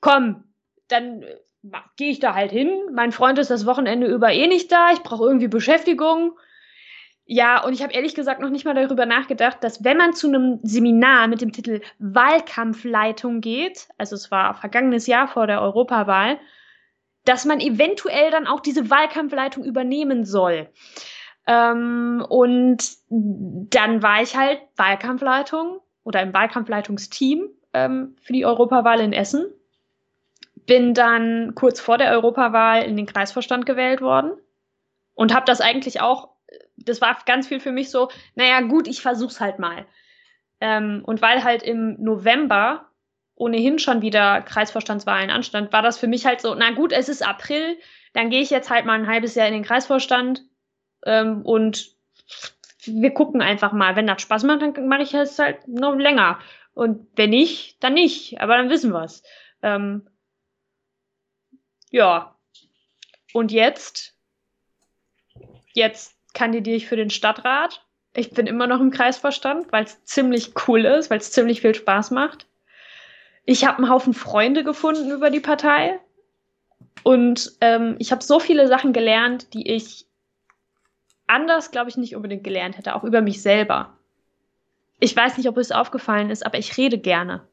komm, 0.00 0.44
dann 0.88 1.22
äh, 1.22 1.36
gehe 1.96 2.10
ich 2.10 2.20
da 2.20 2.34
halt 2.34 2.52
hin. 2.52 2.70
Mein 2.92 3.12
Freund 3.12 3.38
ist 3.38 3.50
das 3.50 3.66
Wochenende 3.66 4.06
über 4.06 4.32
eh 4.32 4.46
nicht 4.46 4.70
da. 4.70 4.92
Ich 4.92 5.00
brauche 5.00 5.24
irgendwie 5.24 5.48
Beschäftigung. 5.48 6.38
Ja, 7.26 7.64
und 7.64 7.72
ich 7.72 7.82
habe 7.82 7.94
ehrlich 7.94 8.14
gesagt 8.14 8.40
noch 8.42 8.50
nicht 8.50 8.66
mal 8.66 8.74
darüber 8.74 9.06
nachgedacht, 9.06 9.64
dass 9.64 9.82
wenn 9.82 9.96
man 9.96 10.12
zu 10.12 10.28
einem 10.28 10.60
Seminar 10.62 11.26
mit 11.26 11.40
dem 11.40 11.52
Titel 11.52 11.80
Wahlkampfleitung 11.98 13.40
geht, 13.40 13.88
also 13.96 14.14
es 14.14 14.30
war 14.30 14.54
vergangenes 14.54 15.06
Jahr 15.06 15.26
vor 15.26 15.46
der 15.46 15.62
Europawahl, 15.62 16.38
dass 17.24 17.46
man 17.46 17.60
eventuell 17.60 18.30
dann 18.30 18.46
auch 18.46 18.60
diese 18.60 18.90
Wahlkampfleitung 18.90 19.64
übernehmen 19.64 20.26
soll. 20.26 20.68
Ähm, 21.46 22.24
und 22.28 22.96
dann 23.10 24.02
war 24.02 24.22
ich 24.22 24.36
halt 24.36 24.60
Wahlkampfleitung 24.76 25.80
oder 26.02 26.22
im 26.22 26.32
Wahlkampfleitungsteam 26.32 27.48
ähm, 27.72 28.16
für 28.22 28.32
die 28.32 28.46
Europawahl 28.46 29.00
in 29.00 29.12
Essen. 29.12 29.46
bin 30.66 30.94
dann 30.94 31.54
kurz 31.54 31.80
vor 31.80 31.98
der 31.98 32.12
Europawahl 32.12 32.82
in 32.84 32.96
den 32.96 33.06
Kreisvorstand 33.06 33.66
gewählt 33.66 34.00
worden 34.00 34.32
und 35.14 35.34
habe 35.34 35.44
das 35.46 35.60
eigentlich 35.60 36.00
auch, 36.00 36.30
das 36.76 37.00
war 37.00 37.16
ganz 37.26 37.48
viel 37.48 37.60
für 37.60 37.72
mich 37.72 37.90
so, 37.90 38.08
naja 38.34 38.60
gut, 38.62 38.88
ich 38.88 39.02
versuch's 39.02 39.40
halt 39.40 39.58
mal. 39.58 39.86
Ähm, 40.60 41.02
und 41.04 41.20
weil 41.20 41.44
halt 41.44 41.62
im 41.62 42.02
November 42.02 42.86
ohnehin 43.36 43.78
schon 43.78 44.00
wieder 44.00 44.40
Kreisvorstandswahlen 44.42 45.30
anstand, 45.30 45.72
war 45.72 45.82
das 45.82 45.98
für 45.98 46.06
mich 46.06 46.24
halt 46.24 46.40
so, 46.40 46.54
na 46.54 46.70
gut, 46.70 46.92
es 46.92 47.08
ist 47.08 47.26
April, 47.26 47.76
dann 48.12 48.30
gehe 48.30 48.40
ich 48.40 48.50
jetzt 48.50 48.70
halt 48.70 48.86
mal 48.86 48.98
ein 48.98 49.08
halbes 49.08 49.34
Jahr 49.34 49.48
in 49.48 49.54
den 49.54 49.64
Kreisvorstand 49.64 50.42
ähm, 51.04 51.42
und 51.42 51.94
wir 52.86 53.12
gucken 53.12 53.40
einfach 53.40 53.72
mal. 53.72 53.96
Wenn 53.96 54.06
das 54.06 54.22
Spaß 54.22 54.44
macht, 54.44 54.62
dann 54.62 54.88
mache 54.88 55.02
ich 55.02 55.14
es 55.14 55.38
halt 55.38 55.66
noch 55.68 55.96
länger. 55.96 56.38
Und 56.74 57.06
wenn 57.16 57.30
nicht, 57.30 57.82
dann 57.82 57.94
nicht. 57.94 58.40
Aber 58.40 58.56
dann 58.56 58.70
wissen 58.70 58.92
wir 58.92 59.04
es. 59.04 59.22
Ähm, 59.62 60.06
ja. 61.90 62.36
Und 63.32 63.52
jetzt? 63.52 64.14
Jetzt 65.72 66.16
kandidiere 66.34 66.76
ich 66.76 66.86
für 66.86 66.96
den 66.96 67.10
Stadtrat. 67.10 67.84
Ich 68.16 68.30
bin 68.30 68.46
immer 68.46 68.66
noch 68.66 68.80
im 68.80 68.90
Kreisvorstand, 68.90 69.72
weil 69.72 69.84
es 69.84 70.04
ziemlich 70.04 70.52
cool 70.66 70.84
ist, 70.84 71.10
weil 71.10 71.18
es 71.18 71.32
ziemlich 71.32 71.60
viel 71.60 71.74
Spaß 71.74 72.10
macht. 72.12 72.46
Ich 73.44 73.66
habe 73.66 73.78
einen 73.78 73.90
Haufen 73.90 74.14
Freunde 74.14 74.64
gefunden 74.64 75.10
über 75.10 75.30
die 75.30 75.40
Partei. 75.40 75.98
Und 77.02 77.52
ähm, 77.60 77.96
ich 77.98 78.12
habe 78.12 78.22
so 78.22 78.40
viele 78.40 78.68
Sachen 78.68 78.92
gelernt, 78.92 79.52
die 79.52 79.70
ich 79.70 80.06
anders, 81.26 81.70
glaube 81.70 81.90
ich, 81.90 81.96
nicht 81.96 82.16
unbedingt 82.16 82.44
gelernt 82.44 82.76
hätte, 82.76 82.94
auch 82.94 83.04
über 83.04 83.20
mich 83.20 83.42
selber. 83.42 83.96
Ich 85.00 85.16
weiß 85.16 85.36
nicht, 85.36 85.48
ob 85.48 85.56
es 85.56 85.72
aufgefallen 85.72 86.30
ist, 86.30 86.44
aber 86.44 86.58
ich 86.58 86.76
rede 86.76 86.98
gerne. 86.98 87.46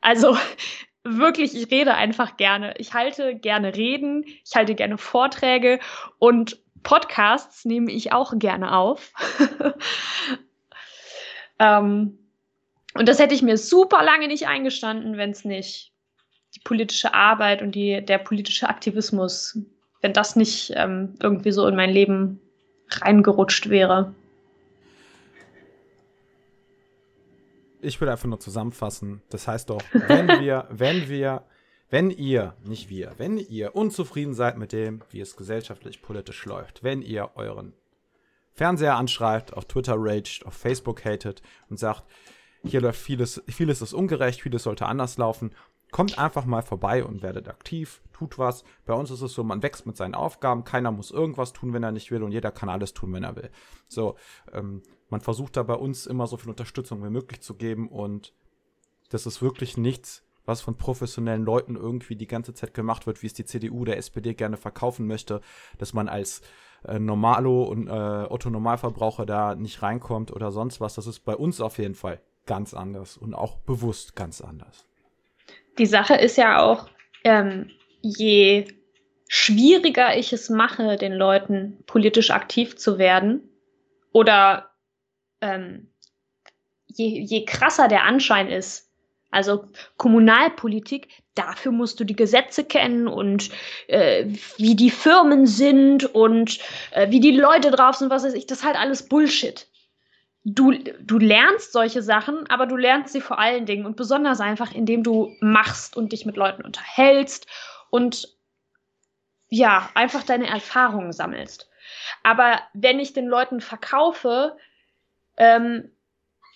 Also 0.00 0.36
wirklich, 1.04 1.54
ich 1.54 1.70
rede 1.70 1.94
einfach 1.94 2.36
gerne. 2.36 2.74
Ich 2.78 2.94
halte 2.94 3.36
gerne 3.36 3.76
Reden, 3.76 4.24
ich 4.24 4.54
halte 4.54 4.74
gerne 4.74 4.98
Vorträge 4.98 5.78
und 6.18 6.58
Podcasts 6.82 7.64
nehme 7.64 7.90
ich 7.90 8.12
auch 8.12 8.38
gerne 8.38 8.76
auf. 8.76 9.12
ähm, 11.58 12.18
und 12.94 13.08
das 13.08 13.18
hätte 13.18 13.34
ich 13.34 13.42
mir 13.42 13.58
super 13.58 14.02
lange 14.02 14.28
nicht 14.28 14.46
eingestanden, 14.46 15.16
wenn 15.16 15.30
es 15.30 15.44
nicht 15.44 15.92
die 16.54 16.60
politische 16.60 17.12
Arbeit 17.12 17.60
und 17.60 17.74
die, 17.74 18.04
der 18.04 18.18
politische 18.18 18.68
Aktivismus, 18.68 19.58
wenn 20.00 20.12
das 20.12 20.36
nicht 20.36 20.72
ähm, 20.74 21.14
irgendwie 21.20 21.52
so 21.52 21.66
in 21.66 21.76
mein 21.76 21.90
Leben 21.90 22.40
reingerutscht 22.90 23.68
wäre. 23.68 24.14
Ich 27.80 28.00
würde 28.00 28.12
einfach 28.12 28.28
nur 28.28 28.40
zusammenfassen. 28.40 29.22
Das 29.30 29.46
heißt 29.46 29.70
doch, 29.70 29.82
wenn 29.92 30.28
wir, 30.40 30.66
wenn 30.70 31.08
wir, 31.08 31.44
wenn 31.90 32.10
ihr, 32.10 32.54
nicht 32.64 32.88
wir, 32.88 33.12
wenn 33.18 33.38
ihr 33.38 33.76
unzufrieden 33.76 34.34
seid 34.34 34.58
mit 34.58 34.72
dem, 34.72 35.02
wie 35.10 35.20
es 35.20 35.36
gesellschaftlich 35.36 36.02
politisch 36.02 36.44
läuft, 36.46 36.82
wenn 36.82 37.02
ihr 37.02 37.30
euren 37.36 37.74
Fernseher 38.52 38.96
anschreibt, 38.96 39.52
auf 39.52 39.66
Twitter 39.66 39.94
raged, 39.96 40.44
auf 40.46 40.54
Facebook 40.54 41.04
hatet 41.04 41.42
und 41.68 41.78
sagt, 41.78 42.04
hier 42.64 42.80
läuft 42.80 43.00
vieles, 43.00 43.42
vieles 43.46 43.82
ist 43.82 43.92
ungerecht, 43.92 44.40
vieles 44.40 44.62
sollte 44.62 44.86
anders 44.86 45.18
laufen, 45.18 45.52
kommt 45.90 46.18
einfach 46.18 46.44
mal 46.44 46.62
vorbei 46.62 47.04
und 47.04 47.22
werdet 47.22 47.48
aktiv, 47.48 48.02
tut 48.12 48.38
was. 48.38 48.64
Bei 48.84 48.94
uns 48.94 49.10
ist 49.10 49.22
es 49.22 49.32
so, 49.32 49.44
man 49.44 49.62
wächst 49.62 49.86
mit 49.86 49.96
seinen 49.96 50.14
Aufgaben, 50.14 50.64
keiner 50.64 50.90
muss 50.90 51.10
irgendwas 51.10 51.52
tun, 51.52 51.72
wenn 51.72 51.82
er 51.82 51.92
nicht 51.92 52.10
will 52.10 52.22
und 52.22 52.32
jeder 52.32 52.50
kann 52.50 52.68
alles 52.68 52.92
tun, 52.92 53.12
wenn 53.12 53.24
er 53.24 53.36
will. 53.36 53.50
So, 53.88 54.16
ähm, 54.52 54.82
man 55.08 55.20
versucht 55.20 55.56
da 55.56 55.62
bei 55.62 55.74
uns 55.74 56.06
immer 56.06 56.26
so 56.26 56.36
viel 56.36 56.50
Unterstützung 56.50 57.04
wie 57.04 57.10
möglich 57.10 57.40
zu 57.40 57.54
geben 57.54 57.88
und 57.88 58.34
das 59.10 59.26
ist 59.26 59.40
wirklich 59.40 59.76
nichts, 59.76 60.24
was 60.44 60.60
von 60.60 60.76
professionellen 60.76 61.44
Leuten 61.44 61.76
irgendwie 61.76 62.16
die 62.16 62.26
ganze 62.26 62.54
Zeit 62.54 62.74
gemacht 62.74 63.06
wird, 63.06 63.22
wie 63.22 63.26
es 63.26 63.34
die 63.34 63.44
CDU 63.44 63.84
der 63.84 63.98
SPD 63.98 64.34
gerne 64.34 64.56
verkaufen 64.56 65.06
möchte, 65.06 65.40
dass 65.78 65.92
man 65.92 66.08
als 66.08 66.42
äh, 66.84 66.98
Normalo 66.98 67.64
und 67.64 67.88
äh, 67.88 67.90
Otto 68.28 68.50
Normalverbraucher 68.50 69.26
da 69.26 69.54
nicht 69.54 69.82
reinkommt 69.82 70.32
oder 70.32 70.52
sonst 70.52 70.80
was. 70.80 70.94
Das 70.94 71.06
ist 71.06 71.20
bei 71.20 71.36
uns 71.36 71.60
auf 71.60 71.78
jeden 71.78 71.94
Fall 71.94 72.20
ganz 72.46 72.74
anders 72.74 73.16
und 73.16 73.34
auch 73.34 73.56
bewusst 73.58 74.14
ganz 74.14 74.40
anders. 74.40 74.86
Die 75.78 75.86
Sache 75.86 76.14
ist 76.14 76.36
ja 76.36 76.62
auch, 76.62 76.88
ähm, 77.24 77.70
je 78.02 78.66
schwieriger 79.28 80.16
ich 80.16 80.32
es 80.32 80.48
mache, 80.48 80.96
den 80.96 81.12
Leuten 81.12 81.82
politisch 81.86 82.30
aktiv 82.30 82.76
zu 82.76 82.98
werden, 82.98 83.48
oder 84.16 84.70
ähm, 85.42 85.90
je, 86.86 87.20
je 87.20 87.44
krasser 87.44 87.86
der 87.86 88.04
Anschein 88.04 88.48
ist, 88.48 88.90
also 89.30 89.66
Kommunalpolitik, 89.98 91.08
dafür 91.34 91.70
musst 91.70 92.00
du 92.00 92.04
die 92.04 92.16
Gesetze 92.16 92.64
kennen 92.64 93.08
und 93.08 93.50
äh, 93.88 94.24
wie 94.56 94.74
die 94.74 94.88
Firmen 94.88 95.46
sind 95.46 96.06
und 96.14 96.58
äh, 96.92 97.10
wie 97.10 97.20
die 97.20 97.36
Leute 97.36 97.70
drauf 97.70 97.96
sind, 97.96 98.08
was 98.08 98.24
weiß 98.24 98.32
ich, 98.32 98.46
das 98.46 98.60
ist 98.60 98.64
halt 98.64 98.76
alles 98.76 99.06
Bullshit. 99.06 99.68
Du, 100.48 100.72
du 101.00 101.18
lernst 101.18 101.72
solche 101.72 102.02
Sachen, 102.02 102.48
aber 102.48 102.66
du 102.66 102.76
lernst 102.76 103.12
sie 103.12 103.20
vor 103.20 103.40
allen 103.40 103.66
Dingen 103.66 103.84
und 103.84 103.96
besonders 103.96 104.40
einfach, 104.40 104.72
indem 104.72 105.02
du 105.02 105.34
machst 105.40 105.96
und 105.96 106.12
dich 106.12 106.24
mit 106.24 106.36
Leuten 106.36 106.62
unterhältst 106.62 107.48
und 107.90 108.28
ja, 109.48 109.90
einfach 109.94 110.22
deine 110.22 110.46
Erfahrungen 110.46 111.12
sammelst. 111.12 111.68
Aber 112.22 112.60
wenn 112.74 113.00
ich 113.00 113.12
den 113.12 113.26
Leuten 113.26 113.60
verkaufe, 113.60 114.56
ähm, 115.36 115.90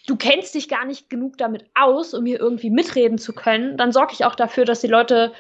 du 0.07 0.15
kennst 0.15 0.55
dich 0.55 0.69
gar 0.69 0.85
nicht 0.85 1.11
genug 1.11 1.37
damit 1.37 1.65
aus, 1.75 2.15
um 2.15 2.25
hier 2.27 2.39
irgendwie 2.39 2.71
mitreden 2.71 3.19
zu 3.19 3.33
können, 3.33 3.77
dann 3.77 3.91
sorge 3.91 4.13
ich 4.13 4.25
auch 4.25 4.37
dafür, 4.37 4.65
dass 4.65 4.83
die 4.83 4.87
Leute 4.87 5.33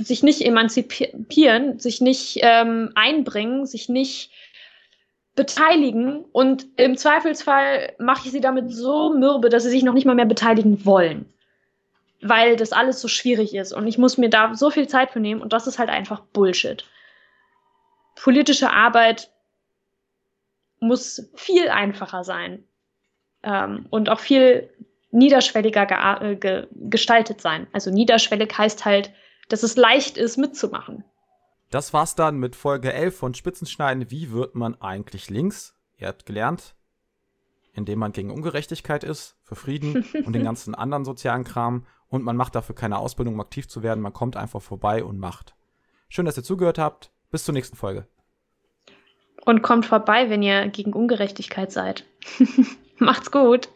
sich 0.00 0.24
nicht 0.24 0.42
emanzipieren, 0.44 1.78
sich 1.78 2.00
nicht 2.00 2.40
ähm, 2.42 2.90
einbringen, 2.96 3.66
sich 3.66 3.88
nicht 3.88 4.32
beteiligen 5.36 6.24
und 6.32 6.66
im 6.76 6.96
Zweifelsfall 6.96 7.94
mache 7.98 8.26
ich 8.26 8.32
sie 8.32 8.40
damit 8.40 8.72
so 8.72 9.12
mürbe, 9.12 9.50
dass 9.50 9.62
sie 9.62 9.70
sich 9.70 9.84
noch 9.84 9.92
nicht 9.92 10.06
mal 10.06 10.16
mehr 10.16 10.24
beteiligen 10.24 10.84
wollen, 10.84 11.32
weil 12.22 12.56
das 12.56 12.72
alles 12.72 13.00
so 13.00 13.06
schwierig 13.06 13.54
ist 13.54 13.72
und 13.72 13.86
ich 13.86 13.98
muss 13.98 14.16
mir 14.16 14.30
da 14.30 14.54
so 14.54 14.70
viel 14.70 14.88
Zeit 14.88 15.10
für 15.10 15.20
nehmen 15.20 15.42
und 15.42 15.52
das 15.52 15.66
ist 15.66 15.78
halt 15.78 15.90
einfach 15.90 16.20
Bullshit. 16.32 16.84
Politische 18.16 18.70
Arbeit 18.70 19.30
muss 20.80 21.30
viel 21.34 21.68
einfacher 21.68 22.24
sein 22.24 22.64
ähm, 23.42 23.86
und 23.90 24.08
auch 24.08 24.20
viel 24.20 24.70
niederschwelliger 25.10 25.84
ge 25.84 25.96
äh, 25.98 26.36
ge 26.36 26.66
gestaltet 26.72 27.42
sein. 27.42 27.66
Also 27.72 27.90
niederschwellig 27.90 28.56
heißt 28.56 28.86
halt, 28.86 29.12
dass 29.50 29.62
es 29.62 29.76
leicht 29.76 30.16
ist, 30.16 30.38
mitzumachen. 30.38 31.04
Das 31.70 31.92
war's 31.92 32.14
dann 32.14 32.38
mit 32.38 32.54
Folge 32.54 32.92
11 32.92 33.16
von 33.16 33.34
Spitzenschneiden. 33.34 34.10
Wie 34.10 34.30
wird 34.30 34.54
man 34.54 34.80
eigentlich 34.80 35.30
links? 35.30 35.74
Ihr 35.98 36.08
habt 36.08 36.26
gelernt, 36.26 36.74
indem 37.72 37.98
man 37.98 38.12
gegen 38.12 38.30
Ungerechtigkeit 38.30 39.02
ist, 39.02 39.36
für 39.42 39.56
Frieden 39.56 40.04
und 40.24 40.32
den 40.32 40.44
ganzen 40.44 40.74
anderen 40.74 41.04
sozialen 41.04 41.44
Kram. 41.44 41.86
Und 42.08 42.22
man 42.22 42.36
macht 42.36 42.54
dafür 42.54 42.74
keine 42.74 42.98
Ausbildung, 42.98 43.34
um 43.34 43.40
aktiv 43.40 43.66
zu 43.68 43.82
werden. 43.82 44.00
Man 44.00 44.12
kommt 44.12 44.36
einfach 44.36 44.62
vorbei 44.62 45.02
und 45.02 45.18
macht. 45.18 45.54
Schön, 46.08 46.24
dass 46.24 46.36
ihr 46.36 46.44
zugehört 46.44 46.78
habt. 46.78 47.10
Bis 47.30 47.44
zur 47.44 47.52
nächsten 47.52 47.76
Folge. 47.76 48.06
Und 49.44 49.62
kommt 49.62 49.86
vorbei, 49.86 50.30
wenn 50.30 50.42
ihr 50.42 50.68
gegen 50.68 50.92
Ungerechtigkeit 50.92 51.72
seid. 51.72 52.04
Macht's 52.98 53.32
gut. 53.32 53.68